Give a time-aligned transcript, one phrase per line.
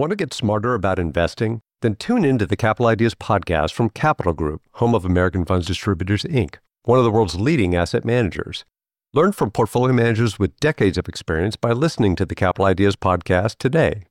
[0.00, 1.60] Want to get smarter about investing?
[1.82, 6.22] Then tune into the Capital Ideas podcast from Capital Group, home of American Funds Distributors,
[6.22, 8.64] Inc., one of the world's leading asset managers.
[9.12, 13.58] Learn from portfolio managers with decades of experience by listening to the Capital Ideas podcast
[13.58, 14.04] today.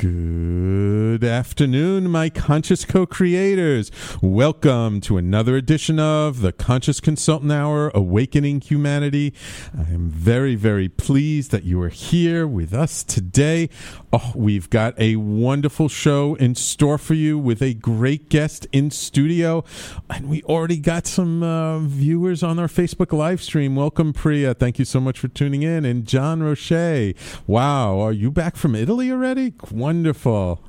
[0.00, 3.90] Good afternoon, my conscious co creators.
[4.22, 9.34] Welcome to another edition of the Conscious Consultant Hour Awakening Humanity.
[9.76, 13.68] I am very, very pleased that you are here with us today.
[14.10, 18.90] Oh, we've got a wonderful show in store for you with a great guest in
[18.90, 19.64] studio.
[20.08, 23.76] And we already got some uh, viewers on our Facebook live stream.
[23.76, 24.54] Welcome, Priya.
[24.54, 25.84] Thank you so much for tuning in.
[25.84, 27.14] And John Roche.
[27.46, 29.52] Wow, are you back from Italy already?
[29.90, 30.60] Wonderful.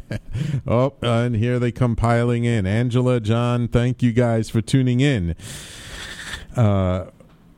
[0.66, 2.64] oh, and here they come piling in.
[2.64, 5.36] Angela, John, thank you guys for tuning in.
[6.56, 7.10] Uh,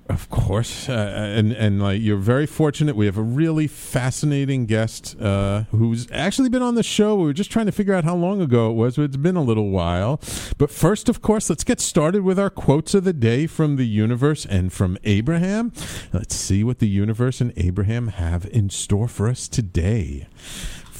[0.08, 2.96] of course, uh, and and like you're very fortunate.
[2.96, 7.14] We have a really fascinating guest uh, who's actually been on the show.
[7.16, 8.98] We were just trying to figure out how long ago it was.
[8.98, 10.20] It's been a little while.
[10.58, 13.86] But first, of course, let's get started with our quotes of the day from the
[13.86, 15.72] universe and from Abraham.
[16.12, 20.26] Let's see what the universe and Abraham have in store for us today.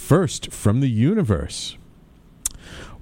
[0.07, 1.77] First, from the universe.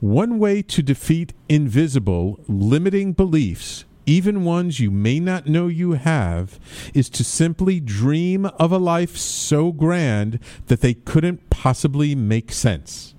[0.00, 6.58] One way to defeat invisible, limiting beliefs, even ones you may not know you have,
[6.94, 10.38] is to simply dream of a life so grand
[10.68, 13.14] that they couldn't possibly make sense.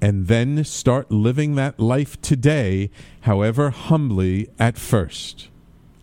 [0.00, 2.90] And then start living that life today,
[3.20, 5.48] however humbly at first.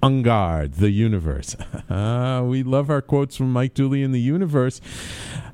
[0.01, 1.55] Ungard, the universe.
[1.89, 4.79] we love our quotes from Mike Dooley in the universe.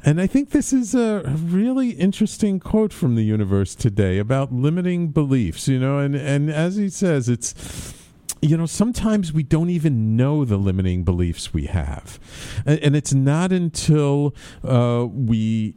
[0.03, 5.07] And I think this is a really interesting quote from the universe today about limiting
[5.09, 7.93] beliefs, you know, and, and as he says, it's
[8.41, 12.19] you know, sometimes we don't even know the limiting beliefs we have.
[12.65, 15.73] And, and it's not until uh, we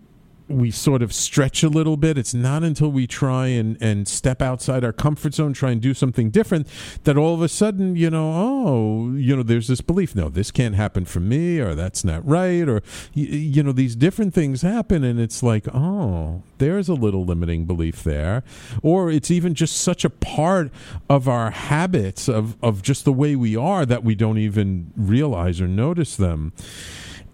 [0.48, 2.16] we sort of stretch a little bit.
[2.18, 5.94] It's not until we try and, and step outside our comfort zone, try and do
[5.94, 6.66] something different,
[7.04, 10.50] that all of a sudden, you know, oh, you know, there's this belief, no, this
[10.50, 12.82] can't happen for me, or that's not right, or,
[13.12, 17.66] you, you know, these different things happen, and it's like, oh, there's a little limiting
[17.66, 18.42] belief there.
[18.82, 20.70] Or it's even just such a part
[21.08, 25.60] of our habits, of, of just the way we are, that we don't even realize
[25.60, 26.52] or notice them.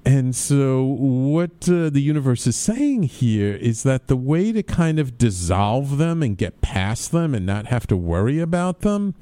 [0.07, 4.99] And so, what uh, the universe is saying here is that the way to kind
[4.99, 9.15] of dissolve them and get past them and not have to worry about them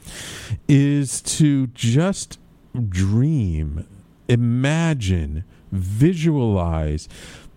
[0.66, 2.40] is to just
[2.88, 3.86] dream,
[4.28, 7.08] imagine, visualize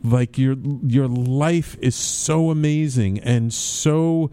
[0.04, 0.56] like your
[0.86, 4.30] your life is so amazing and so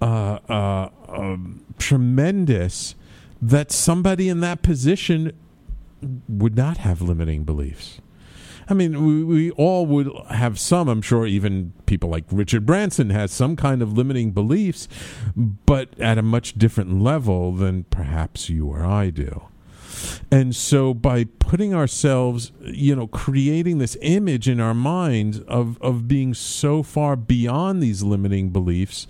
[0.00, 2.94] uh, uh, um, tremendous
[3.42, 5.32] that somebody in that position
[6.28, 8.00] would not have limiting beliefs.
[8.70, 10.88] I mean, we, we all would have some.
[10.88, 14.88] I'm sure even people like Richard Branson has some kind of limiting beliefs,
[15.34, 19.48] but at a much different level than perhaps you or I do.
[20.30, 26.06] And so by putting ourselves, you know, creating this image in our minds of, of
[26.06, 29.06] being so far beyond these limiting beliefs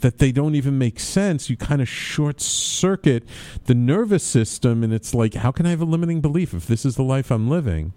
[0.00, 3.24] that they don't even make sense, you kind of short circuit
[3.64, 4.84] the nervous system.
[4.84, 7.30] And it's like, how can I have a limiting belief if this is the life
[7.30, 7.92] I'm living?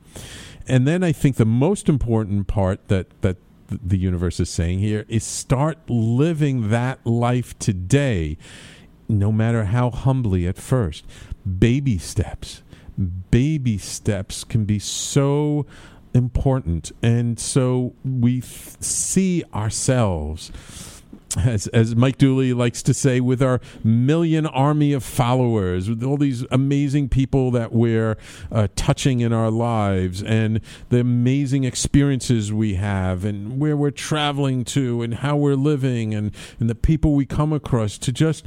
[0.68, 3.38] And then I think the most important part that that
[3.70, 8.38] the universe is saying here is start living that life today,
[9.08, 11.06] no matter how humbly at first.
[11.60, 12.64] Baby steps
[13.32, 15.66] baby steps can be so
[16.14, 16.92] important.
[17.02, 20.52] And so we see ourselves
[21.38, 26.18] as, as Mike Dooley likes to say, with our million army of followers, with all
[26.18, 28.18] these amazing people that we're
[28.52, 34.64] uh, touching in our lives, and the amazing experiences we have, and where we're traveling
[34.66, 38.46] to, and how we're living, and, and the people we come across, to just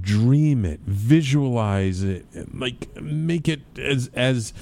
[0.00, 4.52] dream it, visualize it, like make it as as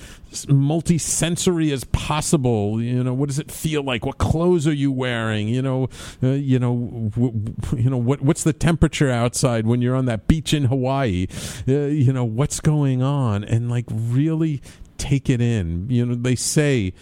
[0.49, 2.83] multi-sensory as possible.
[2.83, 4.05] You know, what does it feel like?
[4.05, 5.49] What clothes are you wearing?
[5.49, 5.89] You know,
[6.23, 10.27] uh, you know, w- you know what what's the temperature outside when you're on that
[10.27, 11.27] beach in Hawaii?
[11.69, 13.45] Uh, you know, what's going on?
[13.45, 14.61] And like really
[14.99, 15.89] take it in.
[15.91, 16.93] You know, they say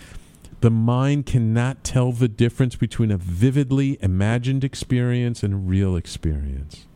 [0.60, 6.86] the mind cannot tell the difference between a vividly imagined experience and a real experience.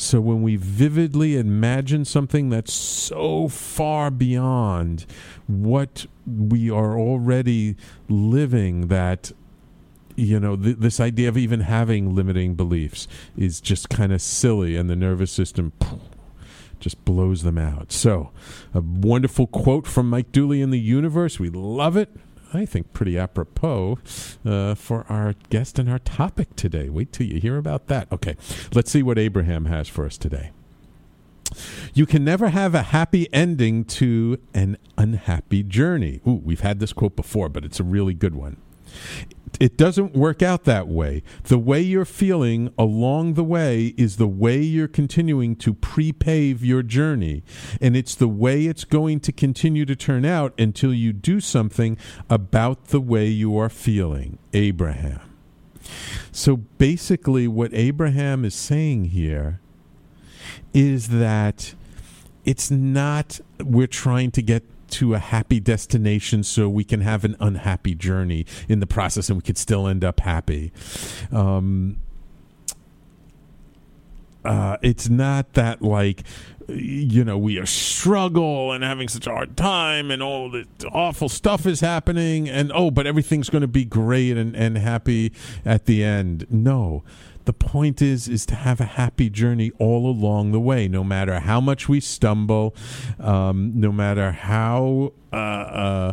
[0.00, 5.04] So when we vividly imagine something that's so far beyond
[5.46, 7.76] what we are already
[8.08, 9.30] living that
[10.16, 14.74] you know th- this idea of even having limiting beliefs is just kind of silly
[14.74, 15.70] and the nervous system
[16.78, 17.92] just blows them out.
[17.92, 18.30] So,
[18.72, 21.38] a wonderful quote from Mike Dooley in the universe.
[21.38, 22.08] We love it.
[22.52, 23.98] I think, pretty apropos
[24.44, 26.88] uh, for our guest and our topic today.
[26.88, 28.10] Wait till you hear about that.
[28.10, 28.36] Okay,
[28.74, 30.50] let's see what Abraham has for us today.
[31.94, 36.20] You can never have a happy ending to an unhappy journey.
[36.26, 38.56] Ooh, we've had this quote before, but it's a really good one
[39.58, 41.22] it doesn't work out that way.
[41.44, 46.82] The way you're feeling along the way is the way you're continuing to prepave your
[46.82, 47.42] journey.
[47.80, 51.98] And it's the way it's going to continue to turn out until you do something
[52.28, 54.38] about the way you are feeling.
[54.52, 55.20] Abraham.
[56.32, 59.60] So basically, what Abraham is saying here
[60.72, 61.74] is that
[62.44, 67.36] it's not we're trying to get to a happy destination so we can have an
[67.40, 70.72] unhappy journey in the process and we could still end up happy.
[71.32, 71.98] Um,
[74.44, 76.24] uh, it's not that like
[76.68, 81.28] you know we are struggle and having such a hard time and all the awful
[81.28, 85.32] stuff is happening and oh but everything's going to be great and, and happy
[85.64, 87.02] at the end no
[87.44, 91.40] the point is is to have a happy journey all along the way no matter
[91.40, 92.74] how much we stumble
[93.18, 96.12] um, no matter how uh, uh,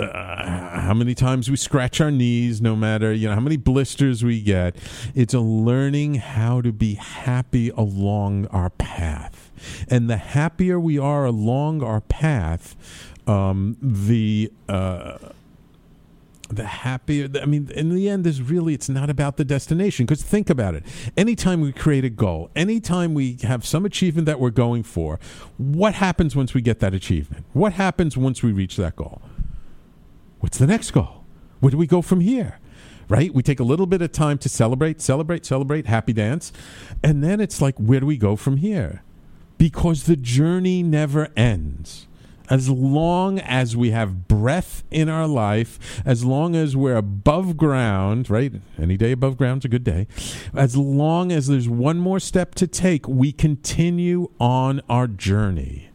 [0.00, 4.24] uh, how many times we scratch our knees, no matter you know how many blisters
[4.24, 4.74] we get,
[5.14, 9.50] it's a learning how to be happy along our path,
[9.88, 12.76] and the happier we are along our path,
[13.26, 15.18] um, the uh,
[16.50, 20.22] the happier i mean in the end is really it's not about the destination because
[20.22, 20.84] think about it.
[21.16, 25.18] Anytime we create a goal anytime we have some achievement that we're going for
[25.56, 27.44] what happens once we get that achievement?
[27.52, 29.22] What happens once we reach that goal?
[30.40, 31.24] What's the next goal?
[31.60, 32.58] Where do we go from here?
[33.08, 33.34] Right?
[33.34, 36.52] We take a little bit of time to celebrate celebrate celebrate happy dance
[37.02, 39.02] and then it's like where do we go from here?
[39.58, 42.06] Because the journey never ends
[42.50, 48.28] as long as we have breath in our life, as long as we're above ground,
[48.28, 48.52] right?
[48.78, 50.08] Any day above ground is a good day.
[50.52, 55.90] As long as there's one more step to take, we continue on our journey.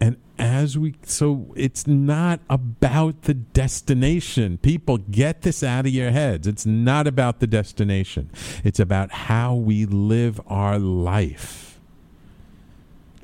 [0.00, 4.58] And as we, so it's not about the destination.
[4.58, 6.48] People, get this out of your heads.
[6.48, 8.30] It's not about the destination,
[8.64, 11.73] it's about how we live our life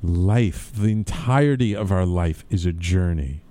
[0.02, 3.42] life, the entirety of our life is a journey.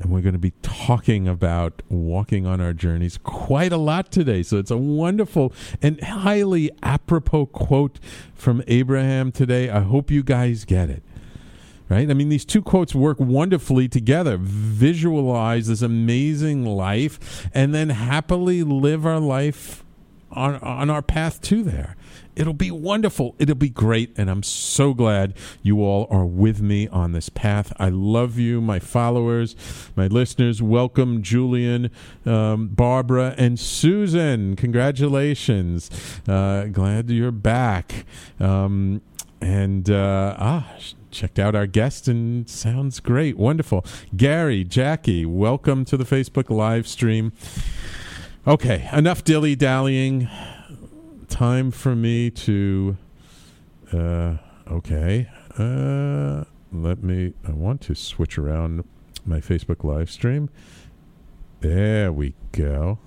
[0.00, 4.44] And we're going to be talking about walking on our journeys quite a lot today.
[4.44, 7.98] So it's a wonderful and highly apropos quote
[8.34, 9.68] from Abraham today.
[9.68, 11.02] I hope you guys get it.
[11.88, 12.08] Right?
[12.10, 14.36] I mean, these two quotes work wonderfully together.
[14.38, 19.84] Visualize this amazing life and then happily live our life
[20.30, 21.96] on, on our path to there.
[22.38, 23.34] It'll be wonderful.
[23.40, 24.16] It'll be great.
[24.16, 27.72] And I'm so glad you all are with me on this path.
[27.78, 29.56] I love you, my followers,
[29.96, 30.62] my listeners.
[30.62, 31.90] Welcome, Julian,
[32.24, 34.54] um, Barbara, and Susan.
[34.54, 35.90] Congratulations.
[36.28, 38.06] Uh, glad you're back.
[38.38, 39.02] Um,
[39.40, 40.72] and uh, ah,
[41.10, 43.36] checked out our guest and sounds great.
[43.36, 43.84] Wonderful.
[44.16, 47.32] Gary, Jackie, welcome to the Facebook live stream.
[48.46, 50.28] Okay, enough dilly dallying
[51.28, 52.96] time for me to.
[53.92, 54.36] Uh,
[54.70, 55.28] okay.
[55.58, 57.34] Uh, let me.
[57.46, 58.84] I want to switch around
[59.24, 60.50] my Facebook live stream.
[61.60, 62.98] There we go.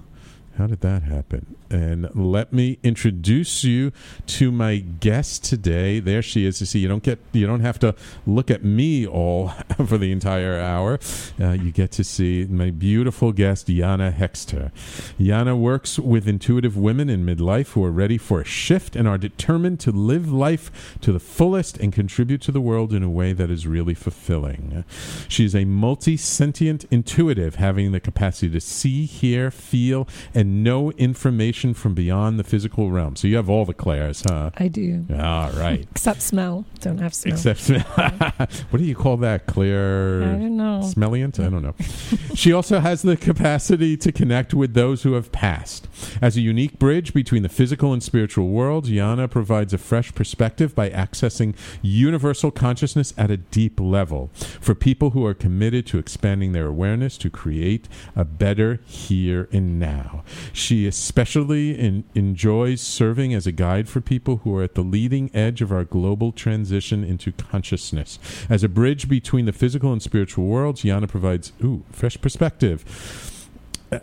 [0.58, 1.56] How did that happen?
[1.72, 3.94] And let me introduce you
[4.28, 6.02] to my guest today.
[6.02, 6.60] There she is.
[6.60, 7.96] You see, you don't get, you don't have to
[8.28, 9.50] look at me all
[9.86, 11.00] for the entire hour.
[11.40, 14.72] Uh, you get to see my beautiful guest, Jana Hexter.
[15.18, 19.18] Jana works with intuitive women in midlife who are ready for a shift and are
[19.18, 23.32] determined to live life to the fullest and contribute to the world in a way
[23.32, 24.84] that is really fulfilling.
[25.30, 31.61] She's a multi sentient intuitive, having the capacity to see, hear, feel, and know information
[31.62, 33.16] from beyond the physical realm.
[33.16, 34.52] So you have all the clairs, huh?
[34.58, 35.06] I do.
[35.12, 35.88] All right.
[35.92, 36.66] Except smell.
[36.80, 37.36] Don't have smell.
[37.36, 37.70] Except,
[38.72, 39.46] what do you call that?
[39.46, 40.24] Clear?
[40.24, 40.82] I don't know.
[40.84, 41.40] Smellient?
[41.40, 41.76] I don't know.
[42.36, 45.88] she also has the capacity to connect with those who have passed.
[46.22, 50.74] As a unique bridge between the physical and spiritual worlds, Jana provides a fresh perspective
[50.74, 56.52] by accessing universal consciousness at a deep level for people who are committed to expanding
[56.52, 60.24] their awareness to create a better here and now.
[60.54, 65.30] She especially in, enjoys serving as a guide for people who are at the leading
[65.36, 68.20] edge of our global transition into consciousness.
[68.50, 73.50] As a bridge between the physical and spiritual worlds, Jana provides ooh fresh perspective.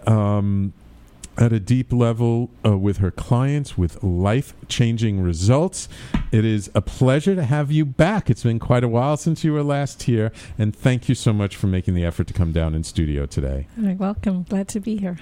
[0.07, 0.75] Um,
[1.39, 5.89] at a deep level uh, with her clients with life changing results.
[6.33, 8.29] It is a pleasure to have you back.
[8.29, 11.57] It's been quite a while since you were last here, and thank you so much
[11.57, 13.69] for making the effort to come down in studio today.
[13.77, 14.43] You're welcome.
[14.43, 15.19] Glad to be here.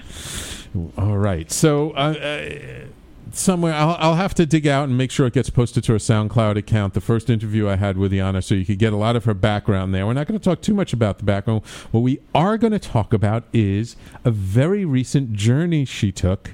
[0.97, 1.51] All right.
[1.51, 2.85] So, uh, uh,
[3.31, 5.97] somewhere I'll, I'll, have to dig out and make sure it gets posted to our
[5.99, 6.93] SoundCloud account.
[6.93, 9.33] The first interview I had with Jana, so you could get a lot of her
[9.33, 10.05] background there.
[10.05, 11.65] We're not going to talk too much about the background.
[11.91, 16.53] What we are going to talk about is a very recent journey she took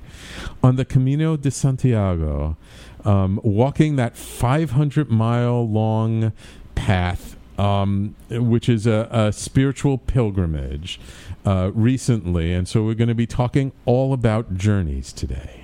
[0.62, 2.58] on the Camino de Santiago,
[3.06, 6.34] um, walking that 500 mile long
[6.76, 7.38] path.
[7.56, 11.00] Um, which is a, a spiritual pilgrimage
[11.46, 12.52] uh, recently.
[12.52, 15.63] And so we're going to be talking all about journeys today.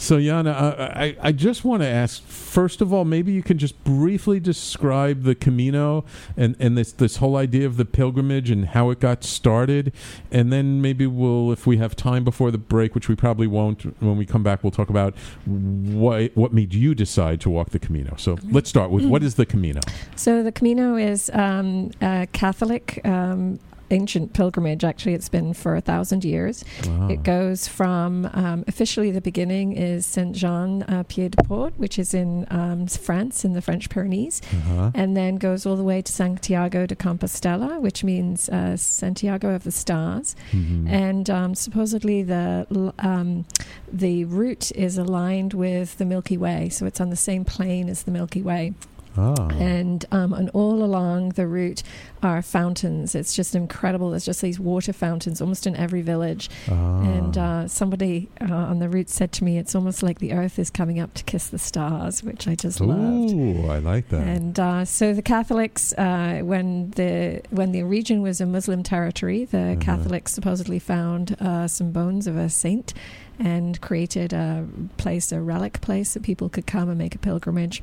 [0.00, 3.58] So, Jana, uh, I, I just want to ask first of all, maybe you can
[3.58, 6.04] just briefly describe the Camino
[6.36, 9.92] and, and this, this whole idea of the pilgrimage and how it got started.
[10.30, 13.82] And then maybe we'll, if we have time before the break, which we probably won't,
[14.00, 17.80] when we come back, we'll talk about what, what made you decide to walk the
[17.80, 18.14] Camino.
[18.16, 19.80] So, let's start with what is the Camino?
[20.14, 23.58] So, the Camino is um, a Catholic um,
[23.90, 24.84] ancient pilgrimage.
[24.84, 26.64] Actually, it's been for a thousand years.
[26.86, 27.08] Wow.
[27.08, 31.98] It goes from um, officially the beginning is Saint Jean uh, Pied de Port, which
[31.98, 34.90] is in um, France in the French Pyrenees, uh-huh.
[34.94, 39.64] and then goes all the way to Santiago de Compostela, which means uh, Santiago of
[39.64, 40.36] the Stars.
[40.52, 40.88] Mm-hmm.
[40.88, 43.44] And um, supposedly the um,
[43.92, 48.02] the route is aligned with the Milky Way, so it's on the same plane as
[48.02, 48.74] the Milky Way.
[49.18, 49.48] Oh.
[49.58, 51.82] And um, and all along the route
[52.22, 53.14] are fountains.
[53.14, 54.10] It's just incredible.
[54.10, 56.48] There's just these water fountains almost in every village.
[56.70, 56.74] Oh.
[56.74, 60.58] And uh, somebody uh, on the route said to me, "It's almost like the earth
[60.58, 63.34] is coming up to kiss the stars," which I just Ooh, loved.
[63.34, 64.26] Oh, I like that.
[64.26, 69.44] And uh, so the Catholics, uh, when the when the region was a Muslim territory,
[69.44, 69.80] the uh-huh.
[69.80, 72.94] Catholics supposedly found uh, some bones of a saint
[73.38, 77.82] and created a place, a relic place, that people could come and make a pilgrimage.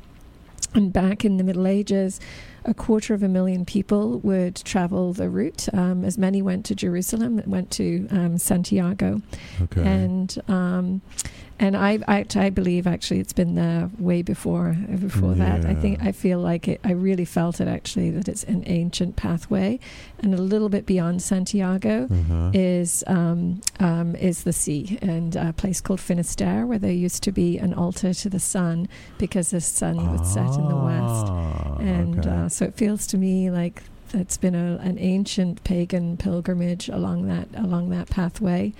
[0.74, 2.20] And back in the Middle Ages,
[2.64, 5.68] a quarter of a million people would travel the route.
[5.72, 9.22] Um, as many went to Jerusalem, went to um, Santiago,
[9.62, 9.82] okay.
[9.82, 11.00] and um,
[11.58, 15.58] and I, I, I believe actually it's been there way before before yeah.
[15.58, 15.66] that.
[15.66, 16.80] I think I feel like it.
[16.84, 19.80] I really felt it actually that it's an ancient pathway,
[20.18, 22.50] and a little bit beyond Santiago uh-huh.
[22.52, 27.32] is um, um, is the sea and a place called Finisterre where there used to
[27.32, 31.76] be an altar to the sun because the sun would set in the west, ah,
[31.80, 32.28] and okay.
[32.28, 33.82] uh, so it feels to me like
[34.14, 38.72] it's been a, an ancient pagan pilgrimage along that along that pathway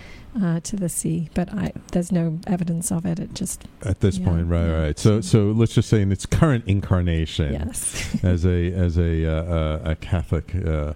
[0.42, 3.18] uh, to the sea, but I, there's no evidence of it.
[3.18, 4.98] It just at this yeah, point, right, right.
[4.98, 9.90] So, so let's just say in its current incarnation, yes, as a as a uh,
[9.90, 10.54] a Catholic.
[10.54, 10.94] Uh,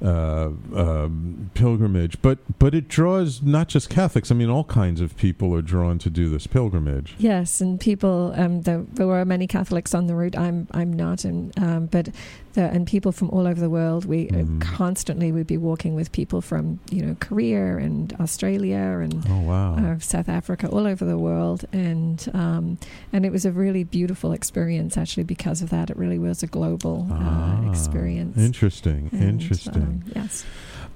[0.00, 4.30] uh, um, pilgrimage, but but it draws not just Catholics.
[4.30, 7.14] I mean, all kinds of people are drawn to do this pilgrimage.
[7.18, 8.32] Yes, and people.
[8.36, 10.38] Um, there, there were many Catholics on the route.
[10.38, 12.10] I'm I'm not, and um, but
[12.54, 14.04] the, and people from all over the world.
[14.04, 14.60] We mm.
[14.60, 19.74] constantly would be walking with people from you know Korea and Australia and oh, wow.
[19.76, 22.78] uh, South Africa, all over the world, and um,
[23.12, 25.90] and it was a really beautiful experience actually because of that.
[25.90, 28.38] It really was a global uh, ah, uh, experience.
[28.38, 29.74] Interesting, and, interesting.
[29.74, 30.44] Um, yes.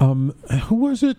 [0.00, 1.16] Um, who was it?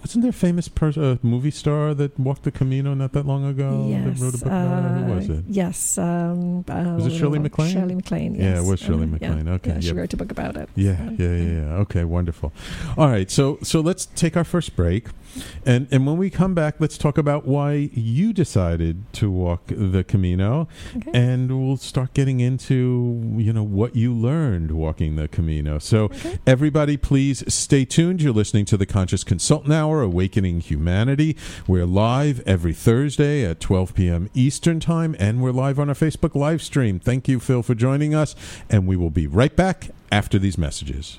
[0.00, 3.44] Wasn't there a famous pers- uh, movie star that walked the Camino not that long
[3.44, 3.86] ago?
[3.88, 4.18] Yes.
[4.18, 5.04] That wrote a book about it?
[5.04, 5.44] Who was it?
[5.48, 5.98] Yes.
[5.98, 7.72] Um, uh, was it Shirley MacLaine?
[7.72, 8.44] Shirley MacLaine, yes.
[8.44, 9.46] Yeah, it was Shirley uh, MacLaine.
[9.46, 9.74] Yeah, okay.
[9.74, 10.68] Yeah, she wrote a book about it.
[10.76, 11.74] Yeah, yeah, yeah, yeah.
[11.82, 12.52] Okay, wonderful.
[12.96, 15.08] All right, so so let's take our first break.
[15.64, 20.04] And and when we come back, let's talk about why you decided to walk the
[20.04, 21.10] Camino, Okay.
[21.14, 25.78] and we'll start getting into you know what you learned walking the Camino.
[25.78, 26.38] So Okay.
[26.46, 28.22] everybody, please stay tuned.
[28.22, 31.36] You're listening to the Conscious Consultant Hour, Awakening Humanity.
[31.66, 34.30] We're live every Thursday at 12 p.m.
[34.34, 36.98] Eastern Time, and we're live on our Facebook live stream.
[36.98, 38.34] Thank you, Phil, for joining us,
[38.70, 41.18] and we will be right back after these messages.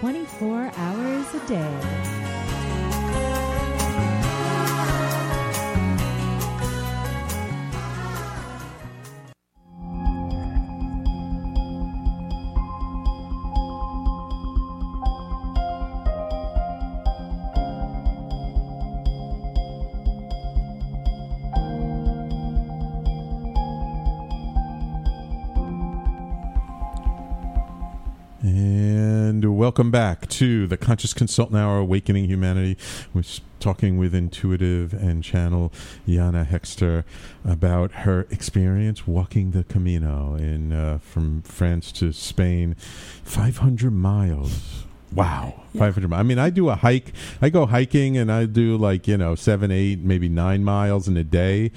[0.00, 2.27] 24 hours a day.
[29.68, 32.78] Welcome back to the Conscious Consultant Hour, Awakening Humanity.
[33.12, 33.22] We're
[33.60, 35.74] talking with intuitive and channel
[36.06, 37.04] Jana Hexter
[37.44, 42.76] about her experience walking the Camino in uh, from France to Spain,
[43.24, 44.86] 500 miles.
[45.14, 46.20] Wow, 500 miles.
[46.20, 47.12] I mean, I do a hike.
[47.40, 51.16] I go hiking and I do like, you know, seven, eight, maybe nine miles in
[51.16, 51.70] a day.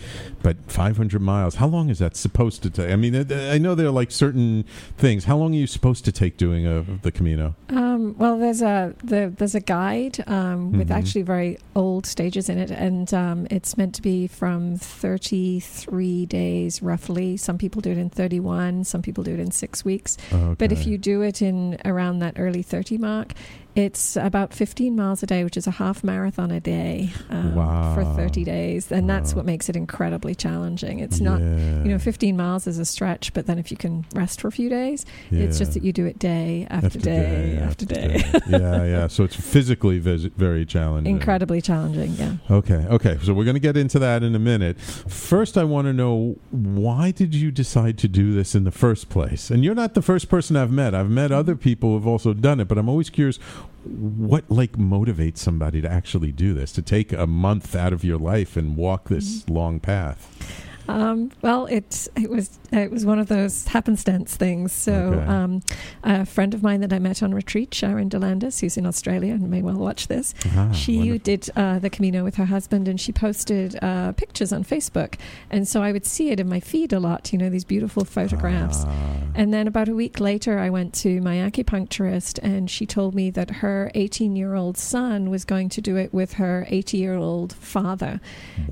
[0.44, 2.92] But 500 miles, how long is that supposed to take?
[2.92, 4.66] I mean, I I know there are like certain
[4.98, 5.24] things.
[5.26, 7.56] How long are you supposed to take doing a, the Camino?
[7.70, 10.96] Um, well, there's a the, there's a guide um, with Mhm.
[10.98, 16.82] actually very old stages in it, and um, it's meant to be from 33 days
[16.82, 17.38] roughly.
[17.38, 20.18] Some people do it in 31, some people do it in six weeks.
[20.58, 23.34] But if you do it in around that early 30 mark,
[23.76, 27.54] it's about 15 miles a day, which is a half marathon a day um,
[27.96, 31.00] for 30 days, and that's what makes it incredibly challenging.
[31.00, 31.40] It's not.
[31.40, 31.84] Yeah.
[31.84, 34.52] You know, 15 miles is a stretch, but then if you can rest for a
[34.52, 38.24] few days, it's just that you do it day after, day, after day.
[38.50, 39.08] yeah, yeah.
[39.08, 41.14] So it's physically vis- very challenging.
[41.14, 42.36] Incredibly challenging, yeah.
[42.50, 43.18] Okay, okay.
[43.24, 44.80] So we're going to get into that in a minute.
[44.80, 49.10] First, I want to know why did you decide to do this in the first
[49.10, 49.50] place?
[49.50, 50.94] And you're not the first person I've met.
[50.94, 53.40] I've met other people who've also done it, but I'm always curious
[53.84, 58.18] what like motivates somebody to actually do this, to take a month out of your
[58.18, 59.54] life and walk this mm-hmm.
[59.54, 60.68] long path.
[60.88, 64.72] Um, well, it it was it was one of those happenstance things.
[64.72, 65.26] So, Okay.
[65.28, 65.62] um,
[66.04, 69.50] a friend of mine that I met on retreat, Sharon Delandis, who's in Australia and
[69.50, 71.20] may well watch this, Ah, she wonderful.
[71.24, 75.16] did uh, the Camino with her husband, and she posted uh, pictures on Facebook,
[75.50, 77.32] and so I would see it in my feed a lot.
[77.34, 78.84] You know, these beautiful photographs.
[78.86, 79.16] Ah.
[79.36, 83.30] And then about a week later, I went to my acupuncturist, and she told me
[83.32, 87.16] that her 18 year old son was going to do it with her 80 year
[87.16, 88.20] old father.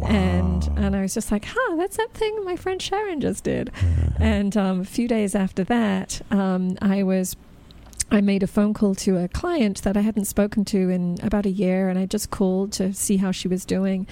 [0.06, 3.72] And and I was just like, huh, that's that thing my friend Sharon just did.
[4.20, 7.36] And um, a few days after that, um, I was.
[8.12, 11.46] I made a phone call to a client that I hadn't spoken to in about
[11.46, 14.08] a year, and I just called to see how she was doing.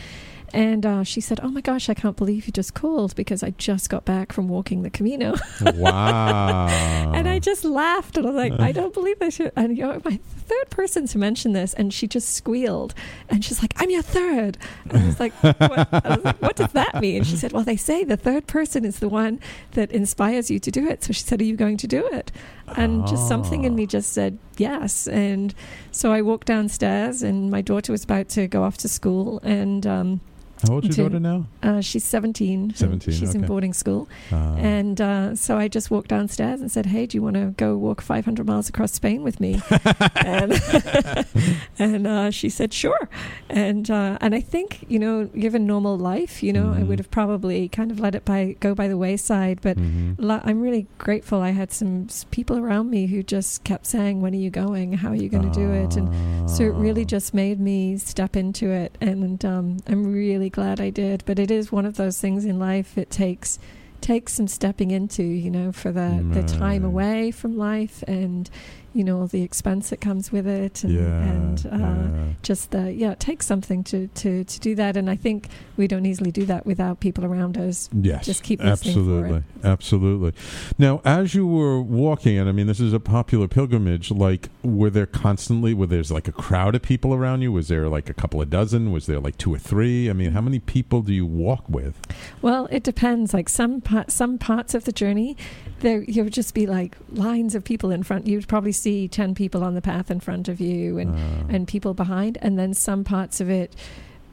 [0.54, 3.52] And uh, she said, "Oh my gosh, I can't believe you just called because I
[3.52, 5.36] just got back from walking the Camino."
[5.76, 6.68] wow.
[7.14, 9.40] And I just laughed, and I was like, I don't believe this.
[9.56, 12.94] And you know, my third person to mention this, and she just squealed,
[13.30, 14.58] and she's like, "I'm your third.
[14.90, 15.60] And I was like, what?
[15.60, 19.00] Was like, "What does that mean?" She said, "Well, they say the third person is
[19.00, 19.40] the one
[19.72, 22.32] that inspires you to do it." So she said, "Are you going to do it?"
[22.76, 25.08] And just something in me just said yes.
[25.08, 25.54] And
[25.92, 29.86] so I walked downstairs, and my daughter was about to go off to school, and
[29.88, 30.22] um,
[30.66, 31.46] How old's your daughter now?
[31.62, 32.74] Uh, she's 17.
[32.76, 34.08] 17, She's in boarding school.
[34.32, 37.54] Uh, And uh, so I just walked downstairs and said, "Hey, do you want to
[37.58, 39.62] go walk 500 miles across Spain with me?"
[40.16, 40.54] and
[41.80, 43.10] and uh, she said, "Sure."
[43.50, 46.88] And uh, and I think you know, given normal life, you know, I Mhm.
[46.88, 49.60] would have probably kind of let it by go by the wayside.
[49.62, 50.16] But mhm.
[50.18, 51.42] lo- I'm really grateful.
[51.42, 54.94] I had some people around me who just kept saying, "When are you going?
[54.94, 57.16] How are you going to do it?" And so it really Ah.
[57.18, 61.24] just made me step into it, and um, I'm really glad I did.
[61.26, 62.98] But it is one of those things in life.
[62.98, 63.60] It takes
[64.00, 68.50] takes some stepping into, you know, for the the time away from life, and
[68.98, 72.34] you know all the expense that comes with it, and, yeah, and uh, yeah.
[72.42, 74.98] just the yeah, it takes something to, to to do that.
[74.98, 77.90] And I think we don't easily do that without people around us.
[77.94, 80.34] Yes, Just keep absolutely, absolutely.
[80.80, 84.10] Now, as you were walking, and I mean, this is a popular pilgrimage.
[84.10, 85.74] Like, were there constantly?
[85.76, 87.52] Were there's like a crowd of people around you?
[87.52, 88.92] Was there like a couple of dozen?
[88.92, 90.10] Was there like two or three?
[90.10, 92.00] I mean, how many people do you walk with?
[92.42, 93.34] Well, it depends.
[93.34, 95.38] Like some pa- some parts of the journey,
[95.82, 98.28] there you would just be like lines of people in front.
[98.28, 101.68] You'd probably see ten people on the path in front of you, and Uh, and
[101.68, 102.38] people behind.
[102.42, 103.76] And then some parts of it,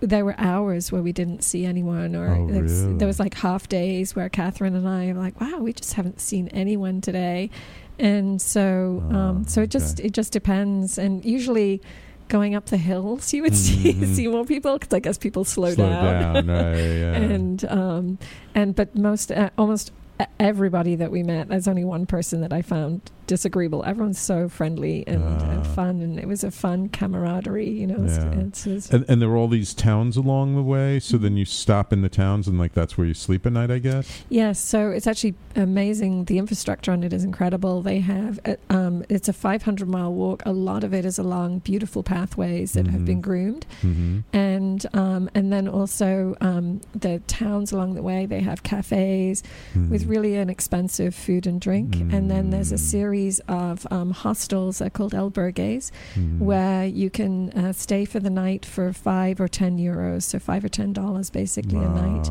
[0.01, 2.99] there were hours where we didn't see anyone, or Oh, there, was, really?
[2.99, 6.21] there was like half days where Catherine and I were like, "Wow, we just haven't
[6.21, 7.51] seen anyone today,"
[7.99, 10.09] and so um, Oh, so it just okay.
[10.09, 10.99] it just depends.
[10.99, 11.81] And usually.
[12.29, 14.15] Going up the hills, you would see Mhm.
[14.17, 16.75] see more people because I guess people slow, slow down, right?
[17.03, 17.13] Yeah.
[17.21, 18.19] and um,
[18.55, 19.93] and but most uh, almost
[20.39, 23.83] everybody that we met, there's only one person that I found disagreeable.
[23.87, 25.63] Everyone's so friendly and, and Ah.
[25.63, 27.71] fun, and it was a fun camaraderie.
[27.71, 28.31] You know, Yeah.
[28.41, 31.01] it's, it's, and, and there were all these towns along the way.
[31.01, 33.71] So then you stop in the towns, and like that's where you sleep at night,
[33.71, 34.23] I guess.
[34.29, 34.59] yes.
[34.59, 36.27] So it's actually amazing.
[36.27, 37.81] The infrastructure on it is incredible.
[37.81, 40.43] They have uh, um, it's a 500 mile walk.
[40.45, 43.07] A lot of it is along beautiful pathways that have Mhm.
[43.07, 43.67] been groomed.
[43.83, 44.19] Mm-hmm.
[44.35, 49.43] and um, and then also um, the towns along the way they have cafes
[49.89, 52.79] with really inexpensive food and drink and then there's a Mm.
[52.95, 56.45] series of um, hostels they're called albergues Mm-hmm.
[56.45, 60.65] where you can uh, stay for the night for five or ten euros so five
[60.65, 62.29] or ten dollars basically a night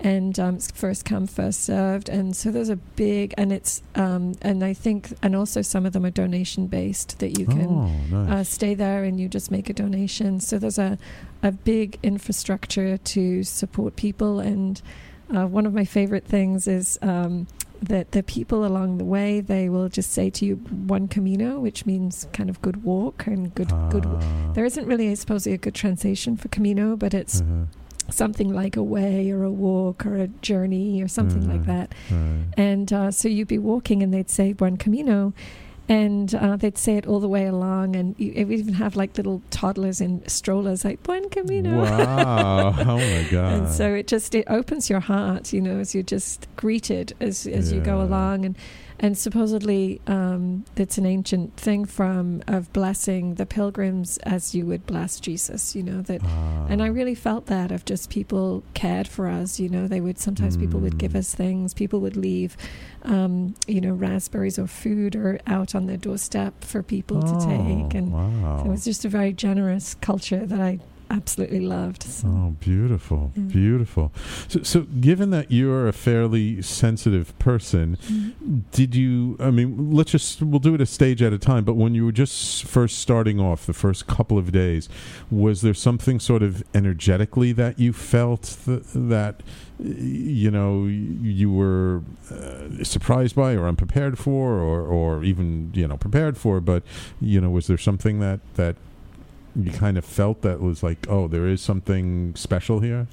[0.00, 4.34] and um, it's first come first served and so there's a big and it's um,
[4.42, 7.90] and I think and also some of them are donation based that you can oh,
[8.10, 8.30] nice.
[8.30, 10.40] uh, stay there and you just make a donation.
[10.40, 10.98] So there's a,
[11.42, 14.40] a big infrastructure to support people.
[14.40, 14.80] And
[15.34, 17.46] uh, one of my favorite things is um,
[17.82, 21.86] that the people along the way, they will just say to you, buen camino, which
[21.86, 24.04] means kind of good walk and good, good.
[24.06, 24.52] Ah.
[24.54, 27.66] There isn't really, I suppose, a good translation for camino, but it's Uh-huh.
[28.10, 31.66] something like a way or a walk or a journey or something like Mhm.
[31.66, 31.94] that.
[32.10, 32.44] Right.
[32.56, 35.32] And uh, so you'd be walking, and they'd say Buen Camino,
[35.88, 37.94] and uh, they'd say it all the way along.
[37.96, 41.82] And you, would even have like little toddlers in strollers, like Buen Camino.
[41.82, 42.74] Wow!
[42.84, 43.52] Oh my god!
[43.52, 47.46] and so it just it opens your heart, you know, as you're just greeted as
[47.46, 48.56] as you go along, and
[49.04, 54.86] and supposedly um, it's an ancient thing from of blessing the pilgrims as you would
[54.86, 56.66] bless Jesus, you know that Ah.
[56.70, 59.60] and I really felt that of just people cared for us.
[59.60, 61.18] You know, they would sometimes people would give Mm.
[61.22, 61.74] us things.
[61.74, 62.56] People would leave,
[63.02, 67.94] um, you know, raspberries or food or out on their doorstep for people to take,
[67.94, 68.62] Oh, and wow.
[68.64, 70.78] it was just a very generous culture that I
[71.10, 72.02] absolutely loved.
[72.02, 73.52] So, Oh, beautiful, Mm.
[73.52, 74.12] beautiful.
[74.48, 78.62] So, so, given that you're a fairly sensitive person, Mhm.
[78.72, 79.36] did you?
[79.40, 81.64] I mean, let's just we'll do it a stage at a time.
[81.64, 84.88] But when you were just first starting off, the first couple of days,
[85.30, 89.42] was there something sort of energetically that you felt th- that
[89.82, 95.96] you know you were uh, surprised by or unprepared for, or or even you know
[95.96, 96.60] prepared for?
[96.60, 96.82] But
[97.20, 98.76] you know, was there something that that
[99.56, 103.06] you kind of felt that was like, oh, there is something special here?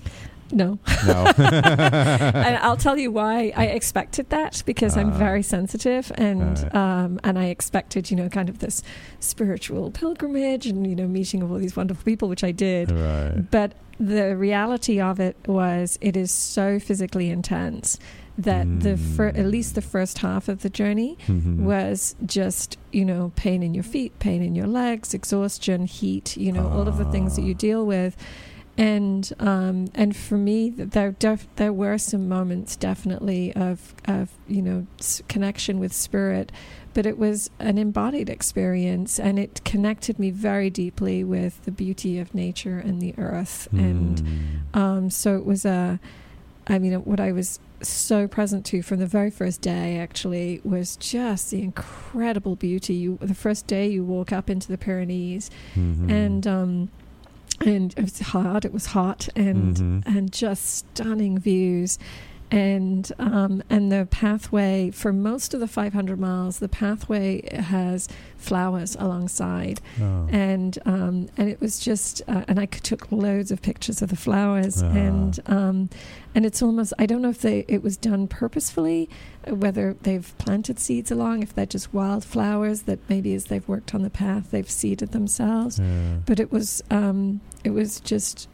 [0.54, 0.78] no,
[1.08, 1.32] No.
[1.38, 5.18] and I'll tell you why I expected that because I'm Ah.
[5.18, 6.76] very sensitive and Alright.
[6.76, 8.84] um, and I expected you know kind of this
[9.22, 12.92] spiritual pilgrimage and you know meeting of all these wonderful people, which I did.
[12.92, 13.50] right.
[13.50, 17.98] But the reality of it was, it is so physically intense
[18.38, 21.58] that the fir- at least the first half of the journey Mhm.
[21.60, 26.52] was just you know pain in your feet, pain in your legs, exhaustion, heat, you
[26.52, 27.58] know all of the things that you Ah.
[27.58, 28.16] deal with.
[28.78, 34.62] And um, and for me, there def- there were some moments definitely of of you
[34.62, 36.54] know s- connection with spirit,
[36.94, 42.18] but it was an embodied experience, and it connected me very deeply with the beauty
[42.18, 44.22] of nature and the earth, and
[44.74, 44.78] Mm.
[44.80, 46.00] um, so it was a,
[46.72, 50.96] I mean, what I was so present to from the very first day actually was
[50.98, 52.94] just the incredible beauty.
[52.94, 56.10] You, the first day you walk up into the Pyrenees, Mhm.
[56.10, 56.90] and um,
[57.66, 58.64] and it was hard.
[58.66, 60.04] It was hot, and Mhm.
[60.16, 62.00] and just stunning views.
[62.52, 68.98] And um, and the pathway for most of the 500 miles, the pathway has flowers
[69.00, 70.28] alongside, Oh.
[70.30, 74.18] and um, and it was just uh, and I took loads of pictures of the
[74.18, 74.88] flowers Ah.
[74.88, 75.90] and um,
[76.36, 79.10] and it's almost I don't know if they it was done purposefully
[79.48, 83.96] uh, whether they've planted seeds along if they're just wildflowers that maybe as they've worked
[83.96, 86.18] on the path they've seeded themselves Yeah.
[86.26, 88.50] but it was um, it was just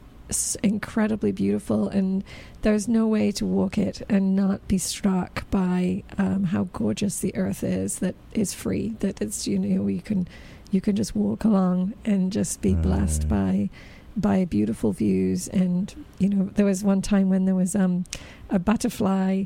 [0.64, 2.24] incredibly beautiful and
[2.62, 7.34] there's no way to walk it and not be struck by um, how gorgeous the
[7.36, 10.28] earth is that is free that it's you know you can
[10.72, 13.30] you can just walk along and just be blessed Right.
[13.30, 13.70] by
[14.18, 18.04] by beautiful views and you know there was one time when there was um,
[18.50, 19.44] a butterfly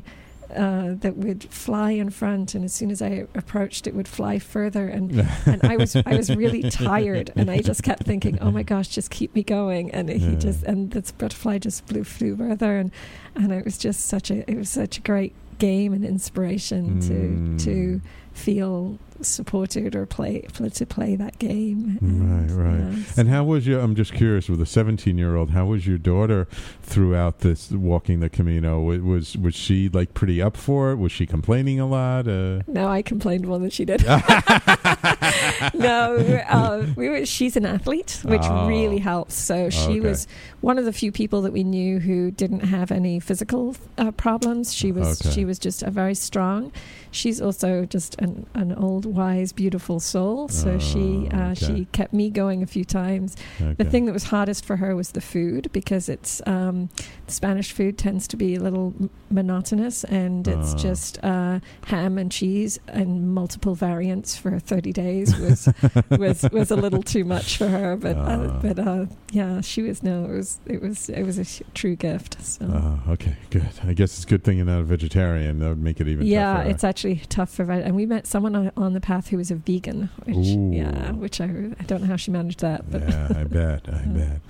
[0.56, 4.38] uh, that would fly in front, and as soon as I approached, it would fly
[4.38, 4.88] further.
[4.88, 5.10] And
[5.46, 8.88] and I was I was really tired, and I just kept thinking, "Oh my gosh,
[8.88, 10.34] just keep me going!" And he Yeah.
[10.38, 12.90] just and this butterfly just flew flew further, and
[13.34, 17.58] and it was just such a it was such a great game and inspiration Mm.
[17.58, 18.00] to to
[18.32, 21.98] feel supported or play to play that game.
[22.00, 22.96] Right, right.
[22.98, 23.80] yeah, And how was your?
[23.80, 24.48] I'm just curious.
[24.48, 26.46] With a 17 year old, how was your daughter
[26.82, 28.80] throughout this walking the Camino?
[28.82, 30.96] Was was she like pretty up for it?
[30.96, 32.26] Was she complaining a lot?
[32.28, 34.04] Uh, No, I complained more than she did.
[35.74, 36.16] no,
[36.48, 38.66] uh, we were, she's an athlete, which Oh.
[38.66, 39.34] really helps.
[39.34, 40.00] So she Okay.
[40.00, 40.26] was
[40.60, 44.74] one of the few people that we knew who didn't have any physical uh, problems.
[44.74, 45.34] She was Okay.
[45.34, 46.72] she was just a very strong.
[47.12, 50.48] She's also just an, an old, wise, beautiful soul.
[50.48, 51.66] So she Oh, uh, okay.
[51.66, 53.36] she kept me going a few times.
[53.76, 56.88] The thing that was hardest for her was the food because it's um,
[57.28, 60.78] Spanish food tends to be a little m- monotonous and it's Ah.
[60.78, 65.68] just uh, ham and cheese and multiple variants for 30 days was
[66.10, 67.96] was was a little too much for her.
[67.96, 68.22] But Ah.
[68.22, 71.62] uh, but uh, yeah, she was no, it was it was it was a sh-
[71.74, 72.42] true gift.
[72.42, 72.64] So.
[72.66, 73.68] Oh, okay, good.
[73.84, 75.58] I guess it's a good thing you're not a vegetarian.
[75.58, 76.70] That would make it even yeah, tougher.
[76.70, 80.10] it's actually tough for and we met someone on, the path who was a vegan,
[80.24, 80.70] which Ooh.
[80.72, 83.88] yeah, which I I don't know how she managed that, but yeah, I bet.
[83.88, 84.40] I bet.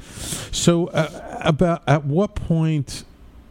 [0.52, 3.04] So, uh, about at what point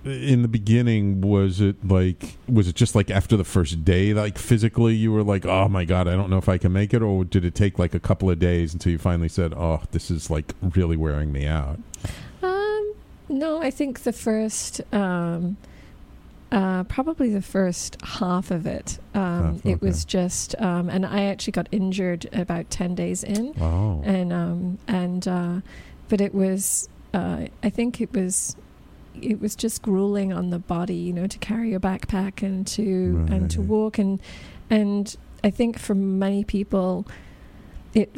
[0.04, 2.38] in the beginning was it like?
[2.48, 5.86] Was it just like after the first day, like physically, you were like, "Oh my
[5.86, 8.00] god, I don't know if I can make it," or did it take like a
[8.00, 11.80] couple of days until you finally said, "Oh, this is like really wearing me out"?
[12.42, 12.94] Um,
[13.30, 15.58] no, I think the first, um,
[16.52, 19.00] uh, probably the first half of it.
[19.14, 23.54] Um, Half, It was just, um, and I actually got injured about ten days in,
[23.60, 25.62] Oh, and um, and uh,
[26.10, 28.56] but it was, uh, I think it was.
[29.22, 33.26] It was just grueling on the body, you know, to carry a backpack and to
[33.30, 34.22] and to walk and
[34.70, 37.06] and I think for many people,
[37.94, 38.10] it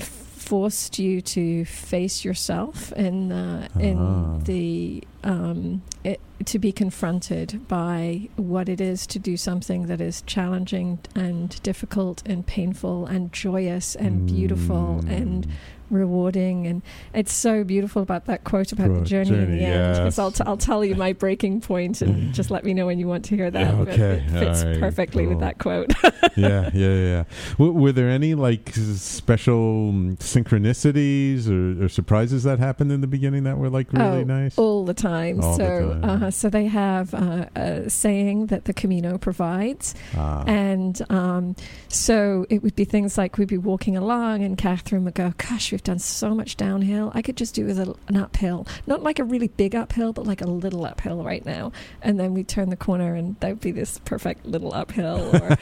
[0.50, 3.68] forced you to face yourself in Ah.
[3.80, 3.98] in
[4.44, 10.22] the um, it, to be confronted by what it is to do something that is
[10.36, 15.18] challenging and difficult and painful and joyous and beautiful Mm.
[15.22, 15.48] and
[15.90, 16.82] rewarding and
[17.14, 20.20] it's so beautiful about that quote about the Quote, journey, in journey, the end because.
[20.20, 23.08] I'll, t- I'll tell you my breaking point and just let me know when you
[23.08, 24.24] want to hear that Yeah, But okay.
[24.26, 25.32] it fits right, perfectly cool.
[25.34, 25.92] with that quote
[26.38, 27.24] yeah, yeah, yeah.
[27.58, 33.08] W- were there any like special mm, synchronicities or, or surprises that happened in the
[33.08, 34.58] beginning that were like really Oh, nice?
[34.58, 35.42] all the time.
[35.42, 36.24] All the so, time.
[36.24, 40.44] Uh, so they have uh, a saying that the Camino provides, Ah.
[40.48, 41.56] and um,
[41.88, 45.72] so it would be things like we'd be walking along, and Catherine would go, "Gosh,
[45.72, 47.12] we've done so much downhill.
[47.14, 50.26] I could just do with a, an uphill, not like a really big uphill, but
[50.26, 53.72] like a little uphill right now." And then we'd turn the corner, and there'd be
[53.72, 55.58] this perfect little uphill, or,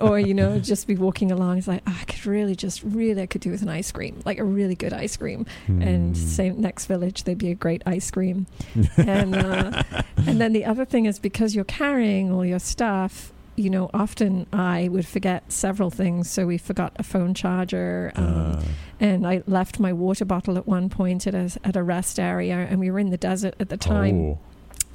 [0.00, 1.58] or you know, just be walking along.
[1.58, 4.20] It's like oh, I could really, just really, I could do with an ice cream,
[4.24, 6.22] like a really good ice cream and Hmm.
[6.22, 8.46] same next village there'd be a great ice cream
[8.96, 9.82] and uh,
[10.16, 14.46] and then the other thing is because you're carrying all your stuff you know often
[14.52, 18.24] i would forget several things so we forgot a phone charger um,
[18.56, 18.62] Ah.
[19.00, 22.56] and i left my water bottle at one point at a, at a rest area
[22.68, 24.38] and we were in the desert at the time Oh.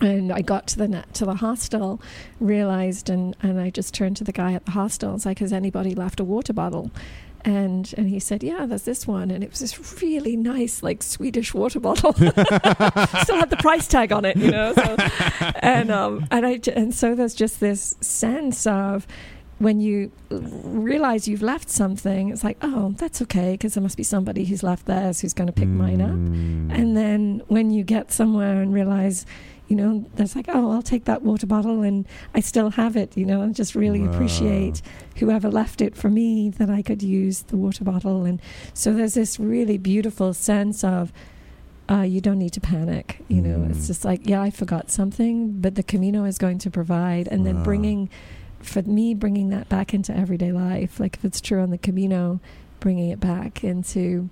[0.01, 2.01] and I got to the net, to the hostel,
[2.39, 5.13] realized, and, and I just turned to the guy at the hostel.
[5.15, 6.89] It's like, has anybody left a water bottle?
[7.45, 11.01] And and he said, yeah, there's this one, and it was this really nice, like
[11.01, 12.13] Swedish water bottle.
[12.13, 14.73] Still had the price tag on it, you know.
[14.73, 14.95] So,
[15.61, 19.07] and um and I and so there's just this sense of
[19.59, 24.03] when you realize you've left something, it's like, oh, that's okay, because there must be
[24.03, 26.11] somebody who's left theirs who's going to pick mine up.
[26.11, 26.73] Mm.
[26.73, 29.25] And then when you get somewhere and realize,
[29.69, 33.15] you know, there's like, oh, I'll take that water bottle and I still have it,
[33.15, 34.11] you know, and just really Wow.
[34.11, 34.81] appreciate
[35.17, 38.25] whoever left it for me that I could use the water bottle.
[38.25, 38.41] And
[38.73, 41.13] so there's this really beautiful sense of
[41.89, 43.23] uh, you don't need to panic.
[43.29, 43.69] You know, Mm.
[43.71, 47.27] it's just like, yeah, I forgot something, but the Camino is going to provide.
[47.27, 48.09] And then bringing,
[48.59, 50.99] for me, bringing that back into everyday life.
[50.99, 52.39] Like if it's true on the Camino,
[52.79, 54.29] bringing it back into,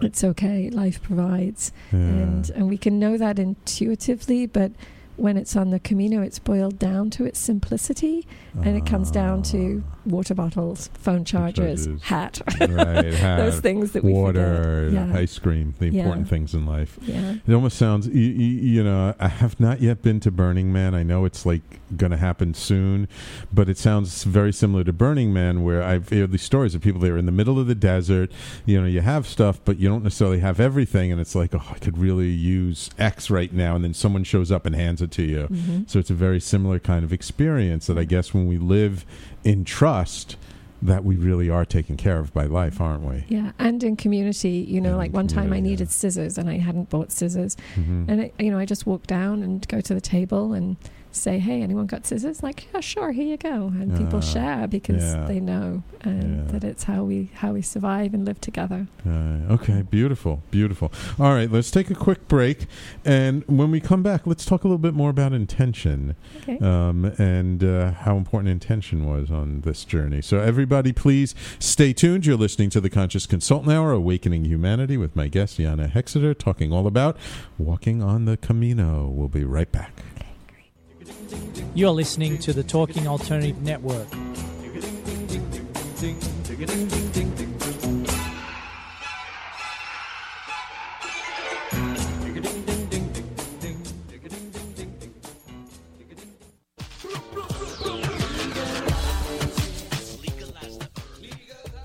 [0.00, 1.72] it's okay, life provides.
[1.92, 1.98] Yeah.
[1.98, 4.72] And, and we can know that intuitively, but
[5.16, 8.26] when it's on the Camino, it's boiled down to its simplicity.
[8.62, 9.92] And it comes down to ah.
[10.06, 12.02] water bottles, phone chargers, chargers.
[12.04, 12.40] hat.
[12.60, 14.90] right, hat, Those things that we water.
[14.92, 15.12] Yeah.
[15.12, 16.02] ice cream, the Yeah.
[16.04, 16.96] important things in life.
[17.02, 17.34] Yeah.
[17.46, 20.94] It almost sounds, you, you know, I have not yet been to Burning Man.
[20.94, 23.08] I know it's like going to happen soon,
[23.52, 27.00] but it sounds very similar to Burning Man, where I've heard these stories of people
[27.00, 28.30] that are in the middle of the desert.
[28.66, 31.62] You know, you have stuff, but you don't necessarily have everything, and it's like, oh,
[31.70, 35.10] I could really use X right now, and then someone shows up and hands it
[35.12, 35.46] to you.
[35.50, 35.88] Mhm.
[35.88, 39.04] So it's a very similar kind of experience that I guess when we live
[39.44, 40.36] in trust,
[40.82, 43.24] that we really are taken care of by life, aren't we?
[43.28, 46.58] Yeah, and in community, you know, And like one time I needed scissors and I
[46.58, 48.04] hadn't bought scissors, Mhm.
[48.08, 50.76] and it, you know, I just walk down and go to the table and
[51.14, 54.66] say, "Hey, anyone got scissors?" Like, yeah, sure, here you go, and people Ah, share
[54.66, 55.24] because yeah.
[55.26, 58.86] they know and that it's how we how we survive and live together.
[59.06, 60.92] Uh, okay, beautiful, beautiful.
[61.18, 62.66] All right, let's take a quick break,
[63.04, 66.58] and when we come back, let's talk a little bit more about intention Okay.
[66.64, 70.20] um, and uh, how important intention was on this journey.
[70.22, 72.26] So, everybody, please stay tuned.
[72.26, 76.72] You're listening to the Conscious Consultant Hour, Awakening Humanity, with my guest Jana Hexter, talking
[76.72, 77.16] all about
[77.58, 79.08] walking on the Camino.
[79.08, 80.02] We'll be right back.
[81.74, 84.08] You're listening to the Talking Alternative Network.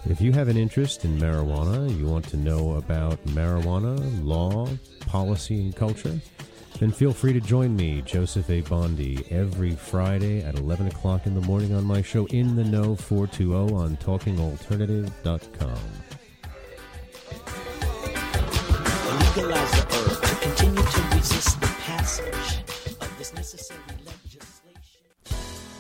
[0.05, 4.67] If you have an interest in marijuana, you want to know about marijuana, law,
[5.01, 6.19] policy, and culture,
[6.79, 8.61] then feel free to join me, Joseph A.
[8.61, 12.95] Bondi, every Friday at 11 o'clock in the morning on my show In the Know
[12.95, 15.79] 420 on talkingalternative.com.
[19.35, 22.59] legalize the herb to continue to resist the passage
[23.01, 25.01] of this necessary legislation.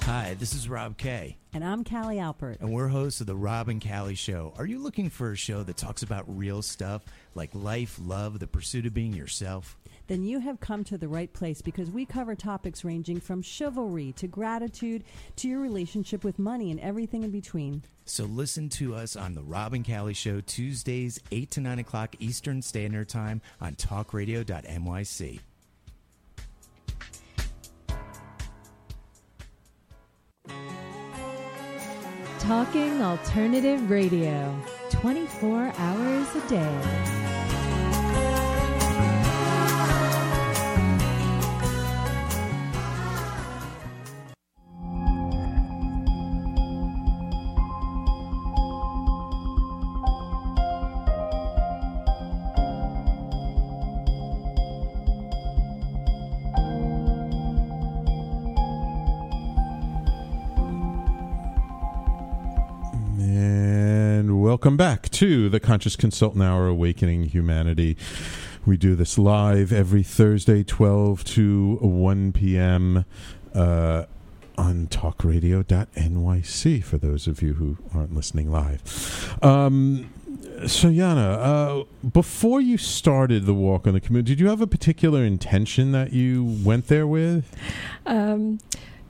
[0.03, 2.59] Hi, this is Rob Kay, And I'm Callie Alpert.
[2.61, 4.53] and we're hosts of the Rob and Callie Show.
[4.57, 7.03] Are you looking for a show that talks about real stuff
[7.35, 9.77] like life, love, the pursuit of being yourself?
[10.09, 14.11] Then you have come to the right place because we cover topics ranging from chivalry
[14.13, 15.03] to gratitude
[15.35, 17.83] to your relationship with money and everything in between.
[18.05, 22.15] So listen to us on the Rob and Callie Show Tuesdays, 8 to 9 o'clock
[22.17, 25.39] Eastern Standard Time on talkradio.nyc.
[32.39, 37.38] Talking Alternative Radio, 24 hours a day.
[64.69, 67.97] Welcome back to the Conscious Consultant Hour Awakening Humanity.
[68.67, 73.03] We do this live every Thursday, 12 to 1 p.m.
[73.55, 74.05] Uh,
[74.59, 79.39] on talkradio.nyc for those of you who aren't listening live.
[79.41, 80.13] Um,
[80.67, 84.67] so, Jana, uh, before you started the walk on the community, did you have a
[84.67, 87.55] particular intention that you went there with?
[88.05, 88.59] Um,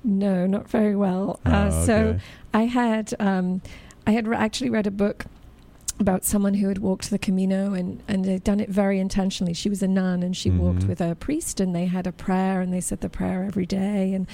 [0.06, 1.42] no, not very well.
[1.46, 2.20] Oh, uh, So.
[2.52, 3.62] I had um,
[4.08, 5.26] I had re- actually read a book
[6.00, 9.54] about someone who had walked the Camino and and they'd done it very intentionally.
[9.54, 10.88] She was a nun and she walked Mhm.
[10.88, 14.14] with a priest and they had a prayer and they said the prayer every day
[14.14, 14.26] and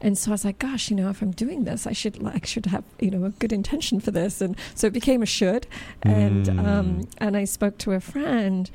[0.00, 2.46] and so I was like, gosh, you know, if I'm doing this, I should like
[2.46, 5.66] should have you know a good intention for this, and so it became a should,
[6.02, 6.64] and Mm.
[6.64, 8.70] um, and I spoke to a friend,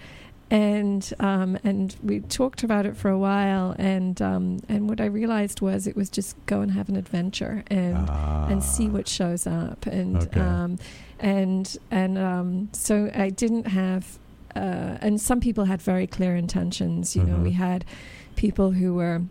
[0.52, 5.06] and um, and we talked about it for a while, and um, and what I
[5.06, 8.10] realized was it was just go and have an adventure and
[8.52, 10.42] and see what shows up, and Okay.
[10.42, 10.78] um,
[11.24, 14.20] and and um, so I didn't have,
[14.56, 17.16] uh, and some people had very clear intentions.
[17.16, 17.44] You know, Mhm.
[17.44, 17.86] we had
[18.36, 19.22] people who were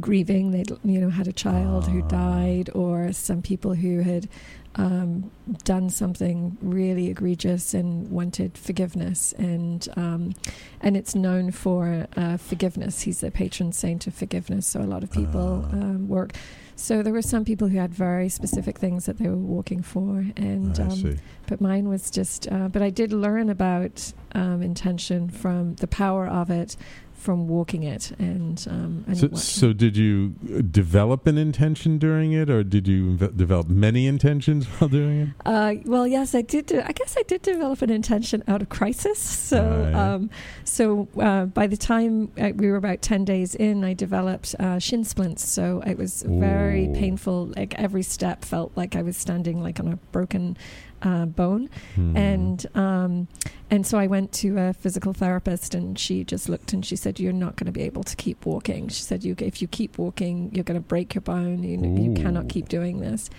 [0.00, 2.08] grieving they'd you know had a child who Ah.
[2.08, 4.28] died or some people who had
[4.76, 5.30] um,
[5.62, 10.34] done something really egregious and wanted forgiveness and um,
[10.80, 15.04] and it's known for uh, forgiveness he's the patron saint of forgiveness so a lot
[15.04, 15.76] of people Ah.
[15.76, 16.32] um, work
[16.76, 20.26] So there were some people who had very specific things that they were walking for,
[20.36, 22.50] and um, but mine was just.
[22.50, 26.76] Uh, but I did learn about um, intention from the power of it
[27.24, 30.30] from walking it, and um, and So, so did you
[30.70, 35.28] develop an intention during it, or did you develop many intentions while doing it?
[35.46, 36.66] Uh, well, yes, I did.
[36.66, 39.18] Do, I guess I did develop an intention out of crisis.
[39.54, 39.94] So, Right.
[39.94, 40.30] um,
[40.64, 44.78] so uh, by the time uh, we were about ten days in, I developed uh,
[44.78, 45.46] shin splints.
[45.48, 47.52] So it was very painful.
[47.56, 50.56] Like every step felt like I was standing like on a broken
[51.04, 52.16] uh, bone, Hmm.
[52.16, 53.28] and um,
[53.70, 57.20] and so I went to a physical therapist, and she just looked and she said,
[57.20, 59.98] "You're not going to be able to keep walking." She said, "You if you keep
[59.98, 61.62] walking, you're going to break your bone.
[61.62, 63.30] You know, you cannot keep doing this."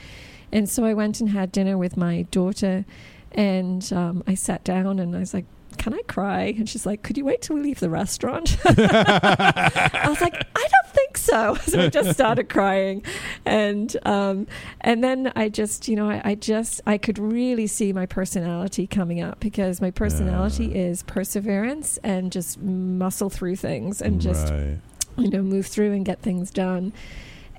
[0.51, 2.85] And so I went and had dinner with my daughter,
[3.31, 5.45] and um, I sat down and I was like,
[5.77, 10.05] "Can I cry?" And she's like, "Could you wait till we leave the restaurant?" I
[10.07, 10.84] was like, "I don't
[11.15, 13.03] think so." So I just started crying,
[13.45, 14.47] and um,
[14.81, 18.87] and then I just, you know, I, I just I could really see my personality
[18.87, 20.77] coming up because my personality Yeah.
[20.89, 24.77] is perseverance and just muscle through things and just Right.
[25.17, 26.93] you know move through and get things done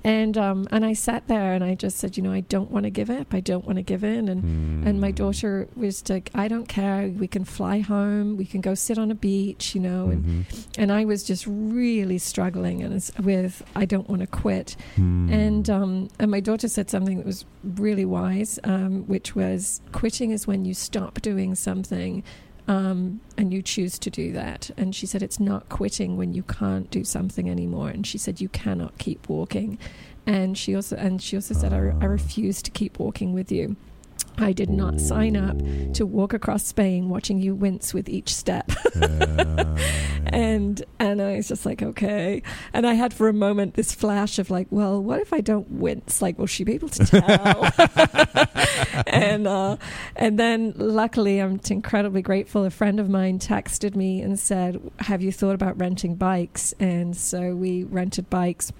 [0.03, 2.83] and um and I sat there and I just said you know I don't want
[2.85, 5.15] to give up I don't want to give in and and my Hmm.
[5.15, 9.11] daughter was like I don't care we can fly home we can go sit on
[9.11, 10.67] a beach you know and Mhm.
[10.77, 12.93] and I was just really struggling and
[13.23, 15.29] with I don't want to quit Hmm.
[15.31, 20.31] and um, and my daughter said something that was really wise, um, which was quitting
[20.31, 22.23] is when you stop doing something
[22.67, 24.69] um, and you choose to do that.
[24.77, 27.89] And she said it's not quitting when you can't do something anymore.
[27.89, 29.77] And she said you cannot keep walking.
[30.25, 32.05] And she also and she also said I, I Ah.
[32.07, 33.75] refuse to keep walking with you.
[34.37, 35.57] I did not sign up
[35.93, 38.71] to walk across Spain watching you wince with each step.
[38.95, 39.77] Yeah.
[40.27, 42.43] and and I was just like, okay.
[42.73, 45.69] And I had for a moment this flash of like, well, what if I don't
[45.71, 46.21] wince?
[46.21, 47.71] Like, will she be able to tell?
[49.07, 49.77] and uh,
[50.15, 52.65] and then luckily, I'm incredibly grateful.
[52.65, 57.15] A friend of mine texted me and said, "Have you thought about renting bikes?" And
[57.15, 58.71] so we rented bikes.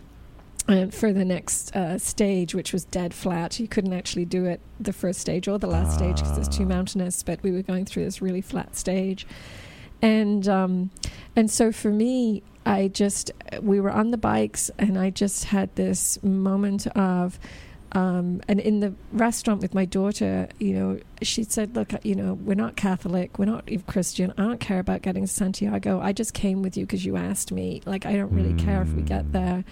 [0.68, 4.60] And for the next uh, stage, which was dead flat, you couldn't actually do it
[4.80, 6.68] the first stage or the last stage because it's too Ah.
[6.68, 7.24] mountainous.
[7.24, 9.26] But we were going through this really flat stage,
[10.02, 10.90] and um,
[11.36, 15.74] and so for me, I just we were on the bikes, and I just had
[15.76, 17.40] this moment of.
[17.94, 22.34] Um, and in the restaurant with my daughter, you know, she said, "Look, you know,
[22.34, 24.34] we're not Catholic, we're not even Christian.
[24.38, 26.02] I don't care about getting to Santiago.
[26.02, 27.82] I just came with you because you asked me.
[27.86, 29.32] Like, I don't really care if we get Mm.
[29.32, 29.64] there."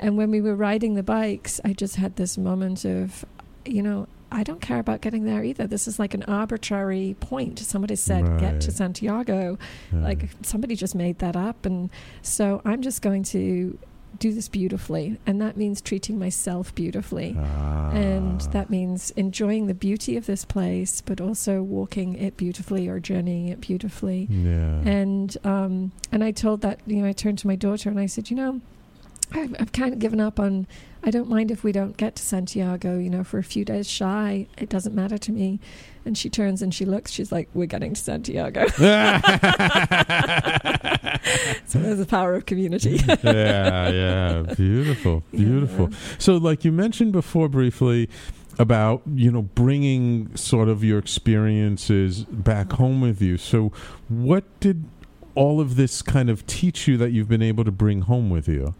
[0.00, 3.24] And when we were riding the bikes, I just had this moment of,
[3.64, 5.66] you know, I don't care about getting there either.
[5.66, 7.58] This is like an arbitrary point.
[7.58, 9.58] Somebody said, get to Santiago.
[9.92, 10.00] Yeah.
[10.02, 11.66] Like somebody just made that up.
[11.66, 11.90] And
[12.22, 13.76] so I'm just going to
[14.18, 15.18] do this beautifully.
[15.26, 17.30] And that means treating myself beautifully.
[17.92, 18.50] And Ah.
[18.52, 23.48] that means enjoying the beauty of this place, but also walking it beautifully or journeying
[23.48, 24.28] it beautifully.
[24.30, 24.80] Yeah.
[24.88, 28.06] And um, and I told that you know I turned to my daughter and I
[28.06, 28.60] said, you know,
[29.34, 30.66] I've, I've kind of given up on.
[31.02, 32.98] I don't mind if we don't get to Santiago.
[32.98, 35.60] You know, for a few days shy, it doesn't matter to me.
[36.04, 37.10] And she turns and she looks.
[37.10, 38.82] She's like, "We're getting to Santiago." so
[41.78, 43.00] there's the power of community.
[43.22, 45.90] yeah, yeah, beautiful, beautiful.
[46.18, 48.08] So, like you mentioned before briefly
[48.58, 53.36] about you know bringing sort of your experiences back home with you.
[53.36, 53.72] So,
[54.08, 54.84] what did
[55.40, 58.46] all of this kind of teach you that you've been able to bring home with
[58.46, 58.74] you?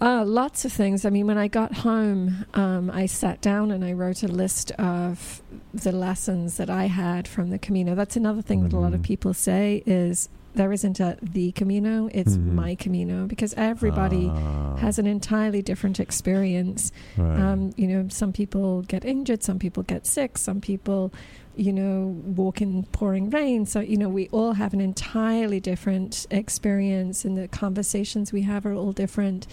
[0.00, 1.04] Uh, lots of things.
[1.04, 4.72] I mean, when I got home, um, I sat down and I wrote a list
[4.72, 5.42] of
[5.72, 7.94] the lessons that I had from the Camino.
[7.94, 9.04] That's another thing that a lot of Mhm.
[9.04, 12.52] people say is there isn't a the Camino; it's Mhm.
[12.54, 16.92] my Camino because everybody Ah, has an entirely different experience.
[17.16, 17.38] right.
[17.40, 21.12] Um, you know, some people get injured, some people get sick, some people,
[21.56, 23.66] you know, walk in pouring rain.
[23.66, 28.64] So, you know, we all have an entirely different experience, and the conversations we have
[28.66, 29.46] are all different.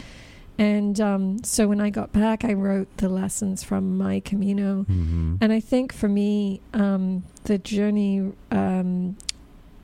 [0.57, 4.85] And um, so when I got back, I wrote the lessons from my Camino.
[4.89, 5.37] Mhm.
[5.41, 9.15] And I think for me, um, the journey um,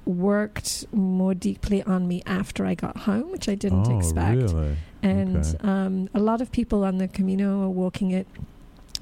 [0.08, 4.42] worked more deeply on me after I got home, which I didn't oh, expect.
[4.42, 4.78] Really?
[5.04, 5.58] And Okay.
[5.62, 8.28] um, a lot of people on the Camino are walking it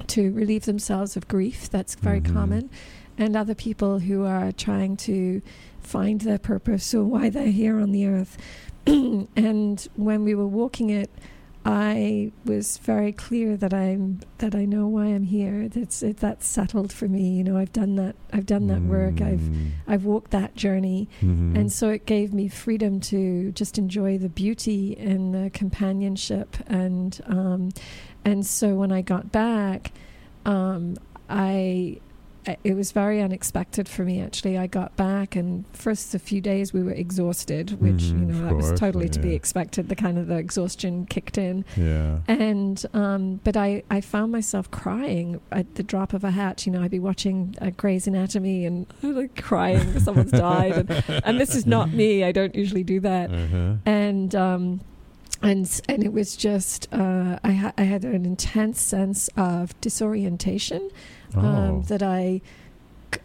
[0.08, 1.70] to relieve themselves of grief.
[1.70, 2.34] That's very Mhm.
[2.34, 2.70] common.
[3.18, 5.42] And other people who are trying to
[5.80, 8.38] find their purpose or why they're here on the earth.
[8.88, 11.10] and when we were walking it,
[11.68, 15.68] I was very clear that I'm that I know why I'm here.
[15.68, 17.30] That's it, that's settled for me.
[17.38, 18.16] You know, I've done that.
[18.32, 19.20] I've done that work.
[19.20, 19.72] I've Mm.
[19.88, 21.10] I've walked that journey.
[21.22, 21.58] Mhm.
[21.58, 27.20] And so it gave me freedom to just enjoy the beauty and the companionship and
[27.26, 27.70] um,
[28.24, 29.92] and so when I got back,
[30.46, 30.96] um,
[31.30, 31.98] I-
[32.64, 36.74] it was very unexpected for me actually i got back and first a few days
[36.74, 39.96] we were exhausted which Mhm, you know that was course, totally to be expected the
[39.96, 42.20] kind of the exhaustion kicked in Yeah.
[42.28, 46.66] and um, but I, I found myself crying at the drop of a hat.
[46.66, 51.22] You know, I'd be watching uh, Grey's Anatomy and like crying because someone's died, and,
[51.26, 52.24] and this is not me.
[52.24, 53.32] I don't usually do that.
[53.32, 53.74] Uh-huh.
[53.86, 54.82] And um,
[55.42, 60.90] and and it was just uh, I ha- I had an intense sense of disorientation
[61.38, 61.40] Oh.
[61.46, 62.42] um, that I.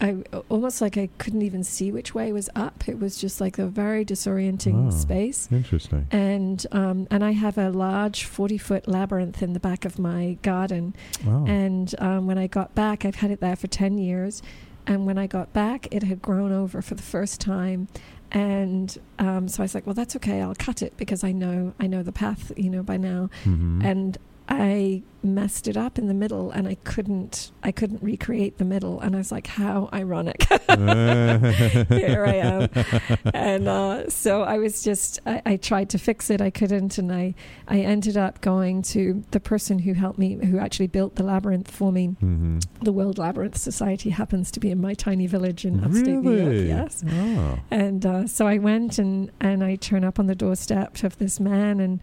[0.00, 2.88] I almost like I couldn't even see which way was up.
[2.88, 6.06] It was just like a very disorienting Oh, space Interesting.
[6.12, 10.36] and um, and I have a large forty foot labyrinth in the back of my
[10.42, 10.94] garden.
[11.26, 11.44] Oh.
[11.46, 14.42] And um, when I got back, I've had it there for ten years,
[14.86, 17.88] and when I got back, it had grown over for the first time.
[18.30, 20.40] And um, so I was like, "Well, that's okay.
[20.40, 23.82] I'll cut it because I know I know the path, you know, by now." Mhm.
[23.84, 24.18] And
[24.50, 29.00] I messed it up in the middle, and I couldn't I couldn't recreate the middle.
[29.00, 32.68] And I was like, "How ironic!" Here I am
[33.34, 37.12] and uh, so I was just I, I tried to fix it I couldn't and
[37.12, 37.34] I
[37.68, 41.70] I ended up going to the person who helped me who actually built the labyrinth
[41.70, 42.64] for me Mhm.
[42.82, 46.66] the World Labyrinth Society happens to be in my tiny village in upstate New York
[46.66, 47.58] yes Oh.
[47.70, 51.38] and uh, so I went and and I turn up on the doorstep of this
[51.40, 52.00] man and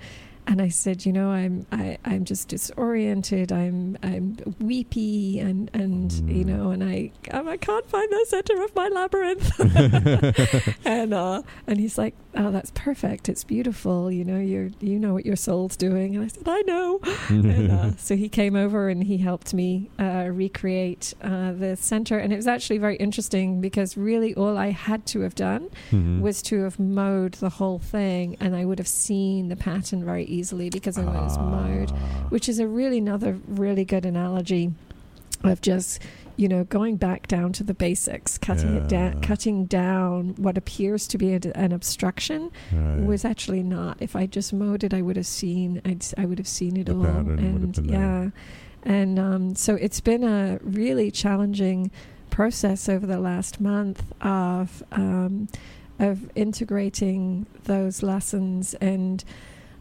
[0.48, 3.52] and I said, you know, I'm I, I'm just disoriented.
[3.52, 6.48] I'm I'm weepy and and you Mm.
[6.48, 9.52] know, and I um, I can't find the center of my labyrinth.
[10.86, 13.30] and uh, and he's like, oh, that's perfect.
[13.30, 14.12] It's beautiful.
[14.12, 16.16] You know, you you know what your soul's doing.
[16.16, 17.00] And I said, I know.
[17.30, 22.18] and uh, so he came over and he helped me uh, recreate uh, the center.
[22.18, 26.22] And it was actually very interesting because really all I had to have done Mhm.
[26.22, 30.24] was to have mowed the whole thing, and I would have seen the pattern very
[30.26, 31.90] easily because I was mowed,
[32.30, 34.74] which is a really another really good analogy
[35.44, 36.02] of just
[36.36, 39.20] you know going back down to the basics, cutting it down, Yeah.
[39.22, 43.06] cutting down what appears to be a, an obstruction Right.
[43.06, 43.98] was actually not.
[44.00, 45.82] If I just mowed it, I would have seen.
[45.86, 48.32] I'd, I would have seen it The all, pattern would have and yeah, there.
[48.84, 51.92] and um, so it's been a really challenging
[52.30, 55.48] process over the last month of um,
[56.00, 59.24] of integrating those lessons and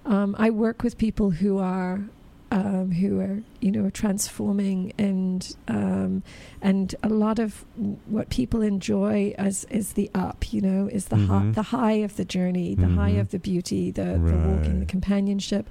[0.07, 2.04] um, I work with people who are
[2.52, 6.22] um, who are you know transforming and um,
[6.62, 7.64] and a lot of
[8.07, 11.54] what people enjoy as is the up you know is the hi- Mhm.
[11.54, 13.20] the high of the journey the high Mhm.
[13.20, 15.68] of the beauty the, the walking the companionship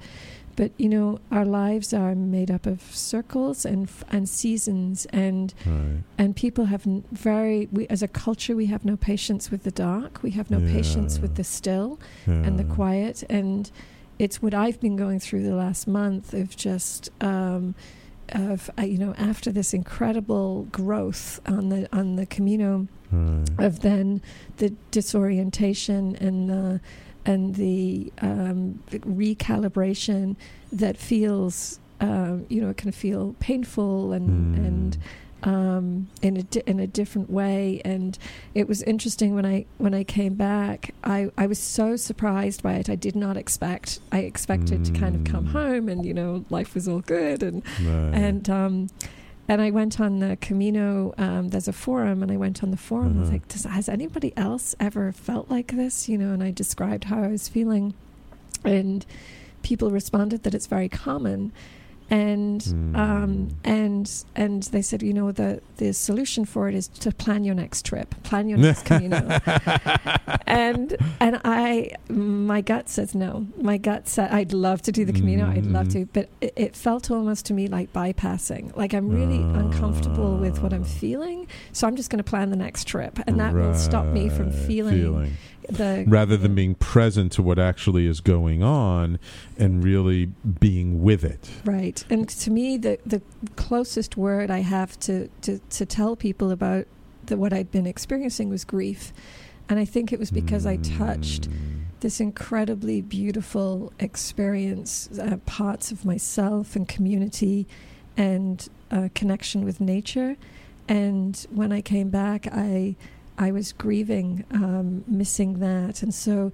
[0.54, 5.54] but you know our lives are made up of circles and f- and seasons and
[5.64, 6.02] Right.
[6.18, 9.70] and people have n- very we as a culture we have no patience with the
[9.70, 13.70] dark we have no patience with the still and the quiet and
[14.18, 17.74] it's what I've been going through the last month of just um,
[18.30, 23.64] of uh, you know after this incredible growth on the on the Camino Right.
[23.66, 24.20] of then
[24.56, 26.80] the disorientation and the
[27.24, 30.36] and the um, recalibration
[30.72, 34.66] that feels um, you know it can feel painful and Mm.
[34.66, 34.98] and
[35.46, 37.80] um, in a di- in a different way.
[37.84, 38.18] And
[38.54, 40.92] it was interesting when I when I came back.
[41.04, 42.90] I I was so surprised by it.
[42.90, 44.00] I did not expect.
[44.12, 45.52] I expected to kind of come Mm.
[45.52, 48.12] home and you know life was all good and Right.
[48.14, 48.88] and um,
[49.48, 51.14] and I went on the Camino.
[51.16, 53.16] Um, there's a forum, and I went on the forum.
[53.18, 56.50] I was like, Does, "Has anybody else ever felt like this?" You know, and I
[56.50, 57.94] described how I was feeling,
[58.64, 59.06] and
[59.62, 61.52] people responded that it's very common.
[62.08, 67.10] And um, and and they said, you know, the the solution for it is to
[67.10, 69.16] plan your next trip, plan your next Camino.
[70.46, 73.46] and and I, my gut says no.
[73.56, 75.46] My gut said I'd love to do the Camino.
[75.48, 75.92] I'd love Mhm.
[75.92, 78.74] to, but it, it felt almost to me like bypassing.
[78.76, 82.56] Like I'm really uncomfortable with what I'm feeling, so I'm just going to plan the
[82.56, 85.36] next trip, and that will stop me from feeling, feeling.
[85.68, 89.18] The rather than being present to what actually is going on
[89.58, 90.26] and really
[90.60, 91.50] being with it.
[91.64, 92.04] Right.
[92.10, 93.22] And to me, the, the
[93.56, 96.86] closest word I have to, to, to tell people about
[97.26, 99.12] the, what I'd been experiencing was grief.
[99.68, 101.48] And I think it was because I touched
[102.00, 107.66] this incredibly beautiful experience, uh, parts of myself and community
[108.16, 110.36] and uh, connection with nature.
[110.88, 112.94] And when I came back, I,
[113.38, 116.02] I was grieving, um, missing that.
[116.02, 116.52] And so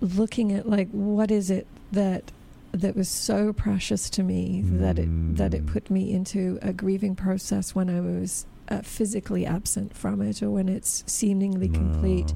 [0.00, 2.32] looking at like, what is it that
[2.72, 7.16] that was so precious to me that it that it put me into a grieving
[7.16, 12.32] process when I was uh, physically absent from it or when it's seemingly complete.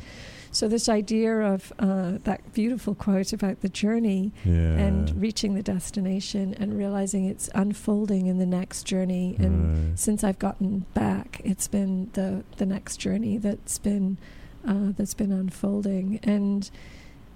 [0.55, 4.53] So this idea of uh, that beautiful quote about the journey Yeah.
[4.87, 9.35] and reaching the destination and realizing it's unfolding in the next journey.
[9.41, 9.99] And Right.
[9.99, 14.17] since I've gotten back, it's been the the next journey that's been
[14.65, 16.71] uh, that's been unfolding, and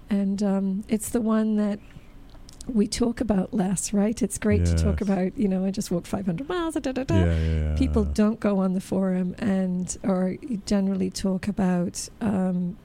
[0.08, 1.80] and um, it's the one that
[2.72, 4.22] we talk about less, right?
[4.22, 7.04] It's great to talk about, you know, I just walked 500 miles, da, da, da,
[7.04, 7.14] da.
[7.24, 12.76] Yeah, yeah, People don't go on the forum and or generally talk about, um,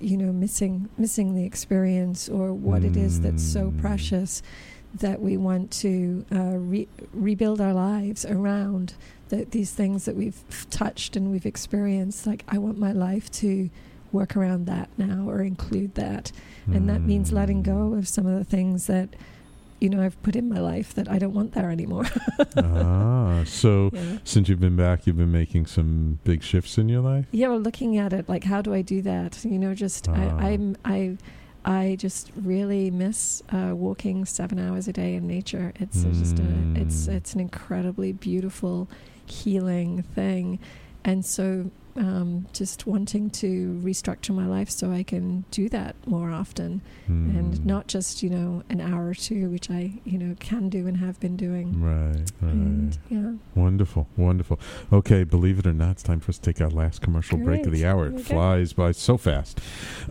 [0.00, 3.80] you know, missing missing the experience or what it is that's so Mm.
[3.80, 4.42] precious
[5.00, 8.94] that we want to uh, re- rebuild our lives around
[9.30, 12.26] the, these things that we've touched and we've experienced.
[12.26, 13.70] Like, I want my life to
[14.12, 16.30] work around that now or include that.
[16.66, 19.08] And that means letting go of some of the things that,
[19.82, 22.04] you know, I've put in my life that I don't want there anymore.
[22.56, 24.18] ah, so Yeah.
[24.24, 27.26] since you've been back, you've been making some big shifts in your life.
[27.32, 29.44] Yeah, well, looking at it, like, how do I do that?
[29.44, 30.14] You know, just Ah.
[30.14, 31.16] I, I'm I.
[31.64, 35.72] I just really miss uh, walking seven hours a day in nature.
[35.78, 36.42] It's uh, just a,
[36.74, 37.14] it's Mm.
[37.14, 38.88] it's an incredibly beautiful,
[39.26, 40.58] healing thing,
[41.04, 46.30] and so um, just wanting to restructure my life so I can do that more
[46.30, 47.36] often, Hmm.
[47.36, 50.86] and not just you know an hour or two, which I you know can do
[50.86, 51.80] and have been doing.
[51.80, 52.52] Right, right.
[52.52, 53.32] And yeah.
[53.54, 54.58] Wonderful, wonderful.
[54.92, 57.66] Okay, believe it or not, it's time for us to take our last commercial break
[57.66, 58.06] of the hour.
[58.06, 58.18] It go.
[58.22, 59.60] flies by so fast.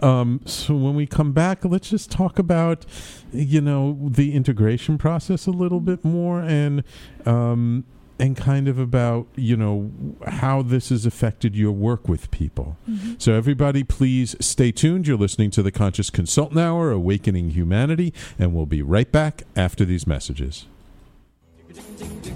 [0.01, 2.85] Um, so when we come back, let's just talk about,
[3.31, 6.83] you know, the integration process a little bit more and.
[7.25, 7.85] Um,
[8.21, 9.91] and kind of about you know
[10.27, 12.77] how this has affected your work with people.
[12.87, 13.15] Mm-hmm.
[13.17, 15.07] So everybody, please stay tuned.
[15.07, 19.83] You're listening to the Conscious Consultant Hour, Awakening Humanity, and we'll be right back after
[19.83, 20.67] these messages.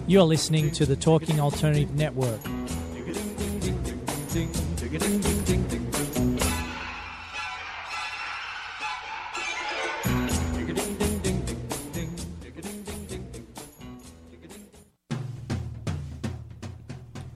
[0.07, 2.41] You're listening to the Talking Alternative Network.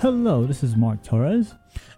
[0.00, 1.54] Hello, this is Mark Torres.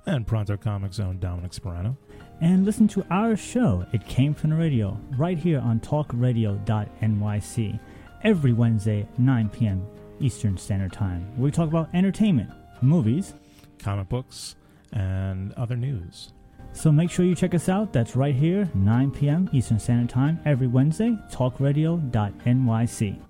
[0.07, 1.97] And Pronto Comics Zone Dominic Sperano.
[2.41, 7.81] And listen to our show, It Came From the Radio, right here on talkradio.nyc,
[8.25, 9.87] every Wednesday, 9 p.m.
[10.19, 12.51] Eastern Standard Time, where we talk about entertainment,
[12.81, 13.35] movies,
[13.79, 14.57] comic books,
[14.91, 16.33] and other news.
[16.73, 17.93] So make sure you check us out.
[17.93, 19.49] That's right here, 9 p.m.
[19.53, 23.23] Eastern Standard Time, every Wednesday, talkradio.nyc.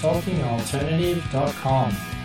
[0.00, 2.17] TalkingAlternative.com.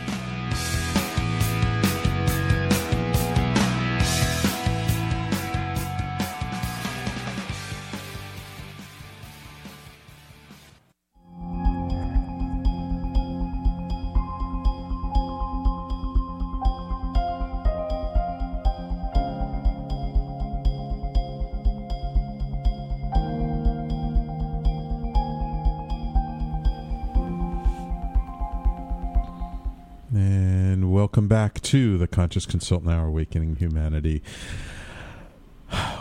[31.73, 34.21] to the Conscious Consultant Hour Awakening Humanity.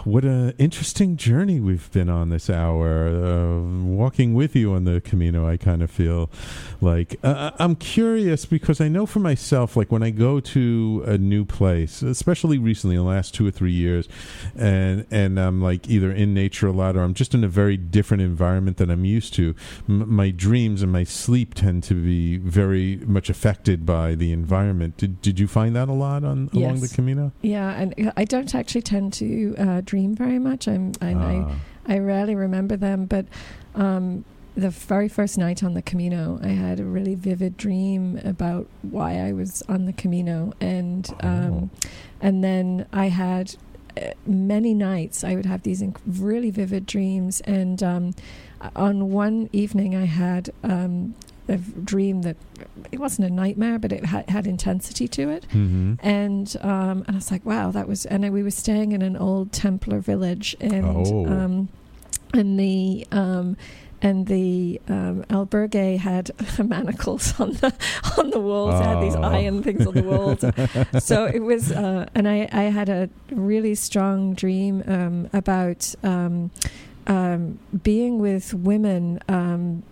[0.04, 3.06] What an interesting journey we've been on this hour.
[3.06, 6.28] Uh, walking with you on the Camino, I kind of feel
[6.80, 11.18] like uh, I'm curious because I know for myself, like when I go to a
[11.18, 14.08] new place, especially recently in the last two or three years,
[14.56, 17.76] and and I'm like either in nature a lot or I'm just in a very
[17.76, 19.54] different environment than I'm used to.
[19.88, 24.96] M- my dreams and my sleep tend to be very much affected by the environment.
[24.96, 27.30] Did did you find that a lot on along the Camino?
[27.42, 30.66] Yeah, and I don't actually tend to uh, dream very much.
[30.66, 31.54] I'm, and Ah.
[31.86, 33.04] I, I rarely remember them.
[33.04, 33.26] But
[33.74, 34.24] um,
[34.56, 39.10] the very first night on the Camino, I had a really vivid dream about why
[39.28, 41.70] I was on the Camino, and um,
[42.22, 43.54] and then I had
[44.00, 47.42] uh, many nights I would have these inc- really vivid dreams.
[47.42, 48.14] And um,
[48.74, 51.14] on one evening, I had um,
[51.48, 52.36] a dream that
[52.92, 55.46] it wasn't a nightmare, but it had, had intensity to it.
[55.52, 55.98] Mhm.
[56.02, 58.04] And um, and I was like, wow, that was.
[58.06, 61.26] And we were staying in an old Templar village, and Oh.
[61.26, 61.68] um,
[62.32, 63.56] and the um,
[64.00, 66.30] and the um, albergue had
[66.64, 67.72] manacles on the
[68.18, 68.80] on the walls.
[68.80, 69.22] It had these Oh.
[69.22, 70.44] iron things on the walls.
[71.04, 76.50] so it was, uh, and I, I had a really strong dream um, about um,
[77.06, 79.82] um, being with women, um,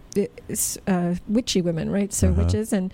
[0.86, 2.12] uh, witchy women, right?
[2.12, 2.42] So Uh-huh.
[2.42, 2.92] witches and.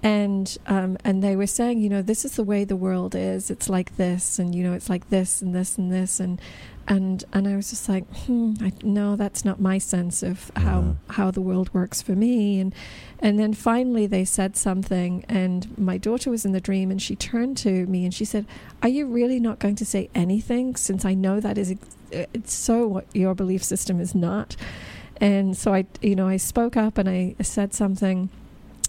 [0.00, 3.50] And um, and they were saying, you know, this is the way the world is.
[3.50, 6.40] It's like this, and you know, it's like this and this and this, and
[6.86, 10.94] and and I was just like, hmm, I, no, that's not my sense of how
[11.08, 12.60] how the world works for me.
[12.60, 12.72] And
[13.18, 17.16] and then finally they said something, and my daughter was in the dream, and she
[17.16, 18.46] turned to me and she said,
[18.84, 20.76] "Are you really not going to say anything?
[20.76, 24.54] Since I know that is ex- it's so what your belief system is not."
[25.20, 28.30] And so I, you know, I spoke up and I said something,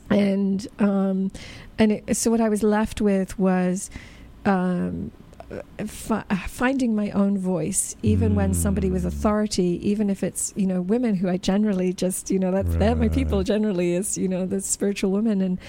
[0.10, 1.32] and um,
[1.78, 3.90] and it, so what I was left with was.
[4.46, 5.12] Um,
[5.86, 10.82] fi- finding my own voice, even when somebody with authority, even if it's you know
[10.82, 14.46] women who I generally just you know that's they're my people generally is you know
[14.46, 15.60] the spiritual woman and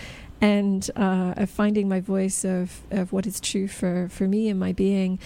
[0.41, 4.73] and uh, finding my voice of of what is true for for me and my
[4.73, 5.19] being.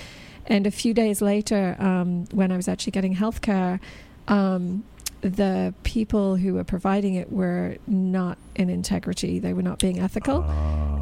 [0.47, 3.80] And a few days later, um, when I was actually getting healthcare,
[4.28, 4.85] um,
[5.24, 9.38] the people who were providing it were not in integrity.
[9.38, 10.42] They were not being ethical,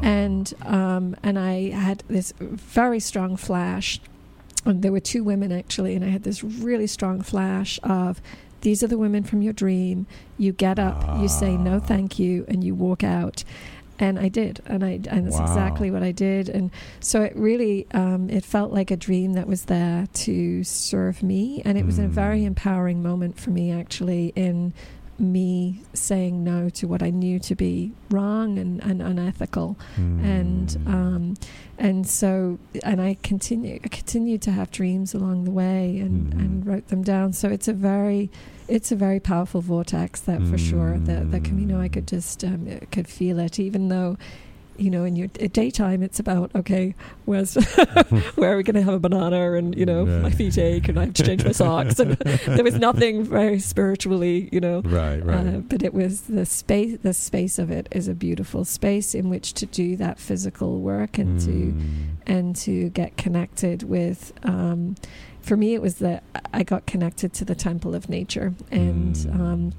[0.01, 3.99] and um, and I had this very strong flash.
[4.65, 8.21] And there were two women actually, and I had this really strong flash of.
[8.61, 10.07] These are the women from your dream.
[10.37, 13.43] You get up, you say no, thank you, and you walk out.
[14.03, 15.45] And I did, and I and that's Wow.
[15.45, 16.49] exactly what I did.
[16.49, 21.23] And so it really, um, it felt like a dream that was there to serve
[21.23, 24.73] me, and it was a very empowering moment for me actually in
[25.19, 31.35] me saying no to what I knew to be wrong and, and unethical, and um,
[31.77, 36.65] and so and I continue I continued to have dreams along the way and, and
[36.65, 37.33] wrote them down.
[37.33, 38.31] So it's a very
[38.67, 42.67] it's a very powerful vortex that for sure the the Camino I could just um,
[42.91, 44.17] could feel it even though
[44.77, 46.95] you know in your daytime it's about okay
[47.25, 47.53] where's
[48.35, 50.99] where are we going to have a banana and you know my feet ache and
[50.99, 52.11] I have to change my socks and
[52.47, 55.47] there was nothing very spiritually you know Right, right.
[55.47, 59.29] uh, but it was the space the space of it is a beautiful space in
[59.29, 61.45] which to do that physical work and Mm.
[61.45, 61.73] to
[62.31, 64.95] and to get connected with um,
[65.41, 69.73] for me it was that I got connected to the temple of nature and um,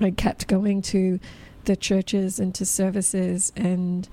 [0.00, 1.18] I kept going to
[1.68, 4.08] the churches and to services and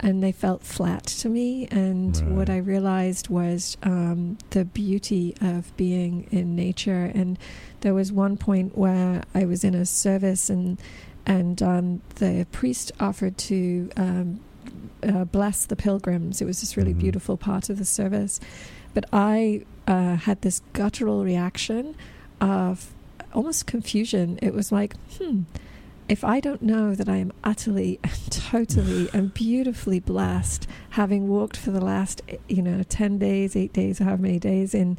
[0.00, 5.74] and they felt flat to me and what I realized was um, the beauty of
[5.78, 7.38] being in nature and
[7.80, 10.78] there was one point where I was in a service and
[11.24, 14.40] and um, the priest offered to um,
[15.02, 16.40] uh, bless the pilgrims.
[16.40, 18.40] It was this really beautiful part of the service,
[18.94, 21.94] but I uh, had this guttural reaction
[22.40, 22.92] of
[23.32, 24.38] almost confusion.
[24.42, 25.42] It was like, hmm.
[26.08, 31.56] If I don't know that I am utterly and totally and beautifully blessed, having walked
[31.56, 34.98] for the last, you know, ten days, eight days, however many days in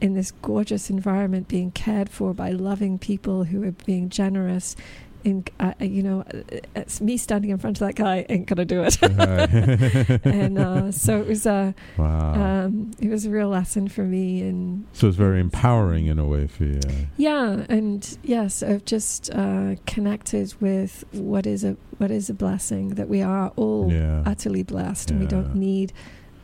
[0.00, 4.76] in this gorgeous environment, being cared for by loving people who are being generous.
[5.24, 6.42] In uh, you know, uh,
[6.76, 8.98] it's me standing in front of that guy ain't gonna do it.
[10.24, 12.34] And uh, so it was a Wow.
[12.66, 16.26] um, it was a real lesson for me, and So it's very empowering in a
[16.26, 16.80] way for you.
[17.16, 22.90] yeah, and yes, I've just uh, connected with what is a what is a blessing
[22.96, 24.22] that we are all Yeah.
[24.26, 25.92] utterly blessed, and we don't need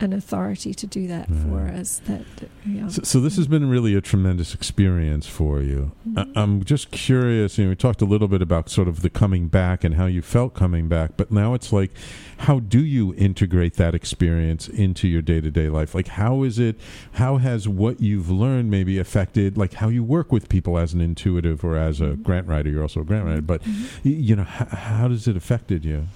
[0.01, 2.01] an authority to do that for us.
[2.05, 2.23] That
[2.65, 2.87] yeah.
[2.87, 5.91] So, so this has been really a tremendous experience for you.
[6.15, 6.37] I, mm-hmm.
[6.37, 7.57] I'm just curious.
[7.57, 10.05] You know, we talked a little bit about sort of the coming back and how
[10.05, 11.91] you felt coming back, but now it's like,
[12.39, 15.93] how do you integrate that experience into your day to day life?
[15.93, 16.79] Like, how is it?
[17.13, 21.01] How has what you've learned maybe affected like how you work with people as an
[21.01, 22.23] intuitive or as a mm-hmm.
[22.23, 22.69] grant writer?
[22.69, 24.09] You're also a grant writer, but mm-hmm.
[24.09, 26.07] y- you know, h- how does it affected you?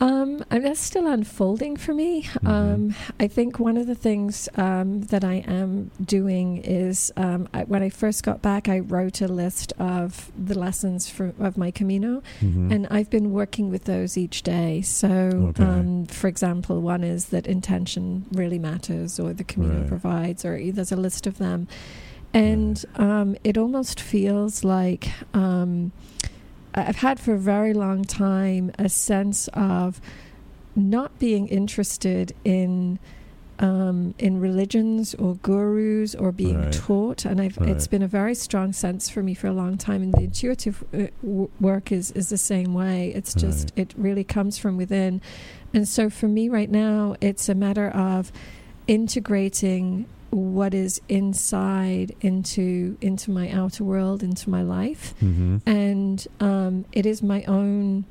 [0.00, 2.26] Um, and that's still unfolding for me.
[2.46, 7.64] Um, I think one of the things um, that I am doing is um, I,
[7.64, 11.70] when I first got back, I wrote a list of the lessons for, of my
[11.70, 12.72] Camino, Mhm.
[12.72, 14.80] and I've been working with those each day.
[14.80, 15.10] So,
[15.50, 15.64] Okay.
[15.64, 19.88] um, for example, one is that intention really matters, or the Camino Right.
[19.88, 21.68] provides, or there's a list of them,
[22.32, 25.10] and um, it almost feels like.
[26.74, 30.00] I've had for a very long time a sense of
[30.76, 32.98] not being interested in
[33.58, 36.72] um, in religions or gurus or being Right.
[36.72, 37.26] taught.
[37.26, 37.90] And I've, it's Right.
[37.90, 40.00] been a very strong sense for me for a long time.
[40.02, 43.12] And the intuitive uh, w- work is, is the same way.
[43.14, 45.20] It's just, it really comes from within.
[45.74, 48.32] And so for me right now, it's a matter of
[48.86, 55.60] integrating what is inside into into my outer world into my life Mhm.
[55.66, 58.04] and um, it is my own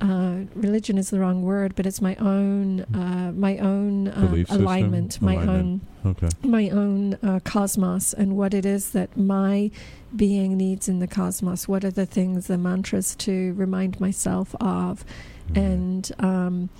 [0.00, 5.22] uh, religion is the wrong word but it's my own uh, my own uh, alignment
[5.22, 5.82] my Alignment.
[6.04, 6.28] own Okay.
[6.42, 9.70] my own uh, cosmos and what it is that my
[10.16, 15.04] being needs in the cosmos what are the things the mantras to remind myself of
[15.54, 16.70] and um,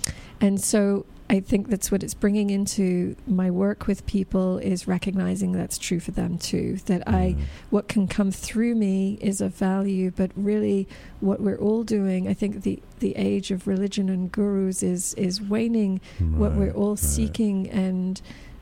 [0.41, 5.53] and so I think that's what it's bringing into my work with people is recognizing
[5.53, 6.77] that's true for them too.
[6.85, 7.41] That I, mm.
[7.69, 10.87] what can come through me is of value, but really,
[11.21, 15.41] what we're all doing, I think the the age of religion and gurus is is
[15.41, 16.01] waning.
[16.19, 16.99] what we're Right, all right.
[16.99, 18.21] seeking and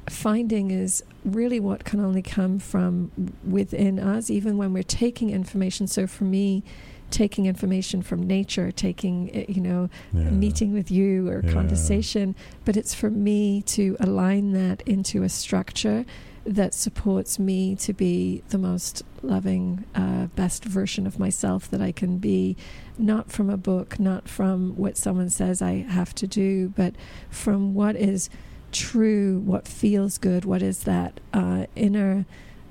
[0.09, 3.11] finding is really what can only come from
[3.47, 5.87] within us, even when we're taking information.
[5.87, 6.63] So for me,
[7.11, 10.29] taking information from nature, taking, eh, you know, Yeah.
[10.31, 11.51] meeting with you or Yeah.
[11.51, 12.35] conversation,
[12.65, 16.05] but it's for me to align that into a structure
[16.43, 21.91] that supports me to be the most loving, uh, best version of myself that I
[21.91, 22.57] can be,
[22.97, 26.95] not from a book, not from what someone says I have to do, but
[27.29, 28.27] from what is
[28.71, 32.25] true, what feels good, what is that uh, inner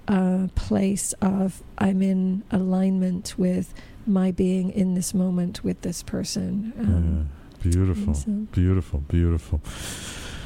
[0.09, 3.73] uh, place of I'm in alignment with
[4.11, 6.73] my being in this moment with this person.
[6.79, 7.29] Um,
[7.63, 7.71] Yeah.
[7.71, 9.61] Beautiful, so- beautiful, beautiful.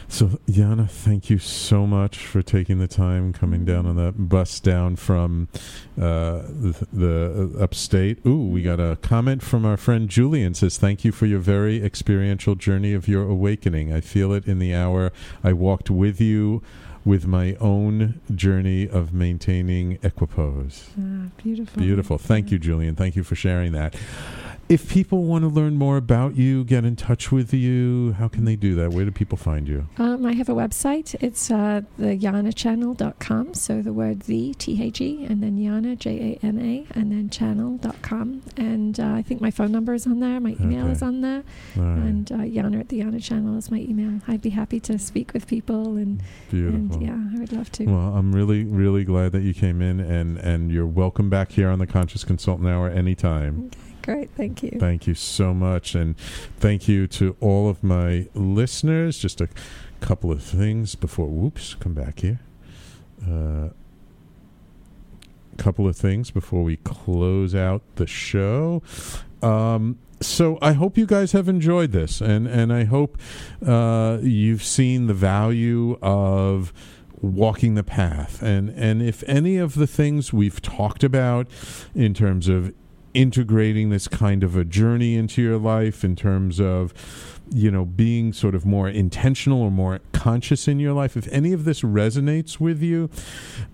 [0.08, 4.60] So, Jana, thank you so much for taking the time coming down on that bus
[4.60, 5.48] down from
[5.98, 8.24] uh, the, the uh, upstate.
[8.26, 11.82] Ooh, we got a comment from our friend Julian says, "Thank you for your very
[11.82, 13.92] experiential journey of your awakening.
[13.92, 15.10] I feel it in the hour
[15.42, 16.62] I walked with you."
[17.04, 20.88] With my own journey of maintaining equipoise.
[20.98, 21.82] Ah, beautiful.
[21.82, 22.16] Beautiful.
[22.16, 22.96] Thank you, Julian.
[22.96, 23.94] Thank you for sharing that.
[24.66, 28.46] If people want to learn more about you, get in touch with you, how can
[28.46, 28.92] they do that?
[28.92, 29.86] Where do people find you?
[29.98, 31.14] Um, I have a website.
[31.20, 33.52] It's uh, the janachannel.com.
[33.52, 37.12] So the word the, T H E, and then Jana, J A N A, and
[37.12, 38.42] then channel.com.
[38.56, 40.40] And uh, I think my phone number is on there.
[40.40, 40.92] My email Okay.
[40.92, 41.42] is on there.
[41.76, 41.98] Right.
[41.98, 44.20] And uh, Jana at the Jana channel is my email.
[44.26, 45.96] I'd be happy to speak with people.
[45.98, 46.78] And, Beautiful.
[46.96, 47.84] and yeah, I would love to.
[47.84, 51.68] Well, I'm really, really glad that you came in, and, and you're welcome back here
[51.68, 53.70] on the Conscious Consultant Hour anytime.
[54.04, 54.30] Great.
[54.36, 54.76] Thank you.
[54.78, 55.94] Thank you so much.
[55.94, 56.18] And
[56.58, 59.18] thank you to all of my listeners.
[59.18, 59.48] Just a
[60.00, 62.40] couple of things before, whoops, come back here.
[63.26, 63.70] Uh,
[65.56, 68.82] couple of things before we close out the show.
[69.40, 73.16] Um, so I hope you guys have enjoyed this, and and I hope
[73.64, 76.74] uh, you've seen the value of
[77.22, 81.46] walking the path, and and if any of the things we've talked about
[81.94, 82.74] in terms of
[83.14, 86.92] integrating this kind of a journey into your life in terms of
[87.50, 91.16] you know being sort of more intentional or more conscious in your life?
[91.16, 93.10] If any of this resonates with you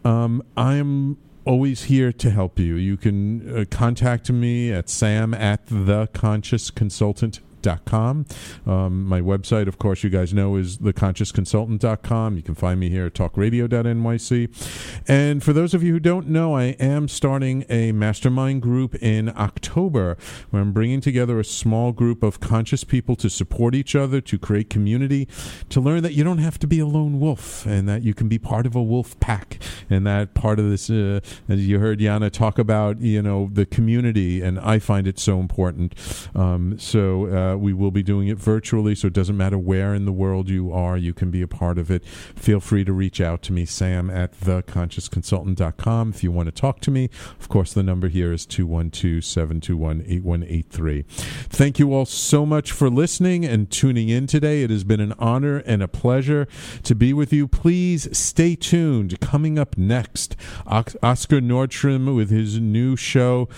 [0.05, 2.76] um, i'm always here to help you.
[2.76, 9.78] You can uh, contact me at sam at the conscious consultant Um, my website, of
[9.78, 12.36] course, you guys know is theconsciousconsultant.com.
[12.36, 15.02] You can find me here at talkradio.nyc.
[15.08, 19.32] And for those of you who don't know, I am starting a mastermind group in
[19.36, 20.16] October
[20.50, 24.38] where I'm bringing together a small group of conscious people to support each other, to
[24.38, 25.28] create community,
[25.68, 28.28] to learn that you don't have to be a lone wolf and that you can
[28.28, 29.58] be part of a wolf pack.
[29.88, 33.66] And that part of this, uh, as you heard Jana talk about, you know, the
[33.66, 35.94] community, and I find it so important.
[36.34, 40.05] Um, so, uh, we will be doing it virtually, so it doesn't matter where in
[40.05, 42.05] the world you are, you can be a part of it.
[42.05, 46.11] Feel free to reach out to me, sam at theconsciousconsultant.com.
[46.11, 50.01] If you want to talk to me, of course, the number here is 212 721
[50.03, 51.05] 8183.
[51.48, 54.62] Thank you all so much for listening and tuning in today.
[54.62, 56.46] It has been an honor and a pleasure
[56.84, 57.48] to be with you.
[57.48, 59.20] Please stay tuned.
[59.20, 60.36] Coming up next,
[60.66, 63.48] Oscar Nordstrom with his new show,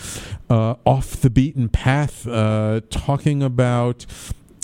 [0.48, 3.81] uh, Off the Beaten Path, uh, talking about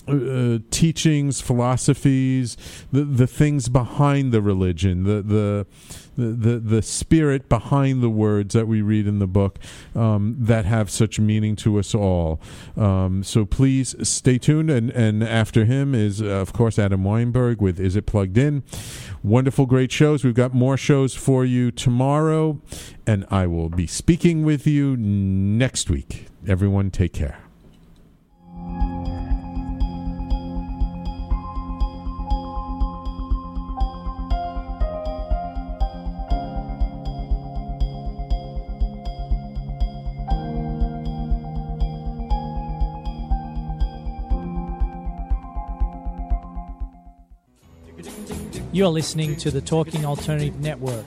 [0.09, 2.57] uh, teachings, philosophies,
[2.93, 5.67] the the things behind the religion, the the
[6.17, 9.59] the the, the spirit behind the words that we read in the book
[9.95, 12.41] um, that have such meaning to us all.
[12.77, 14.71] Um, so please stay tuned.
[14.71, 18.63] And and after him is uh, of course Adam Weinberg with Is It Plugged In?
[19.23, 20.25] Wonderful, great shows.
[20.25, 22.61] We've got more shows for you tomorrow,
[23.07, 26.27] and I will be speaking with you next week.
[26.47, 27.41] Everyone, take care.
[48.71, 51.07] You're listening to the Talking Alternative Network.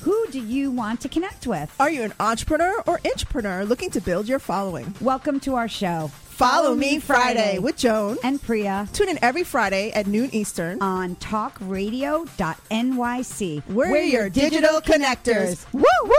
[0.00, 1.72] Who do you want to connect with?
[1.78, 4.92] Are you an entrepreneur or intrapreneur looking to build your following?
[5.00, 6.10] Welcome to our show.
[6.34, 8.88] Follow Me Friday with Joan and Priya.
[8.92, 13.62] Tune in every Friday at noon Eastern on talkradio.nyc.
[13.68, 15.64] We're, We're your digital connectors.
[15.72, 16.14] Woo woo!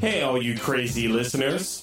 [0.00, 1.82] Hey, all you crazy listeners.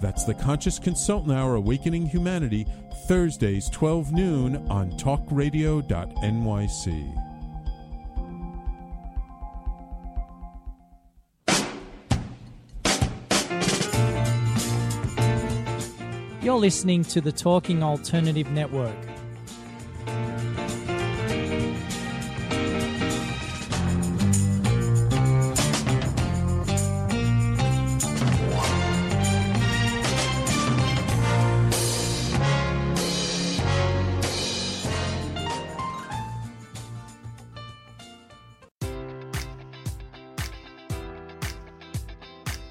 [0.00, 2.66] That's The Conscious Consultant Hour Awakening Humanity,
[3.06, 7.26] Thursdays, 12 noon on talkradio.nyc.
[16.42, 19.09] You're listening to the Talking Alternative Network.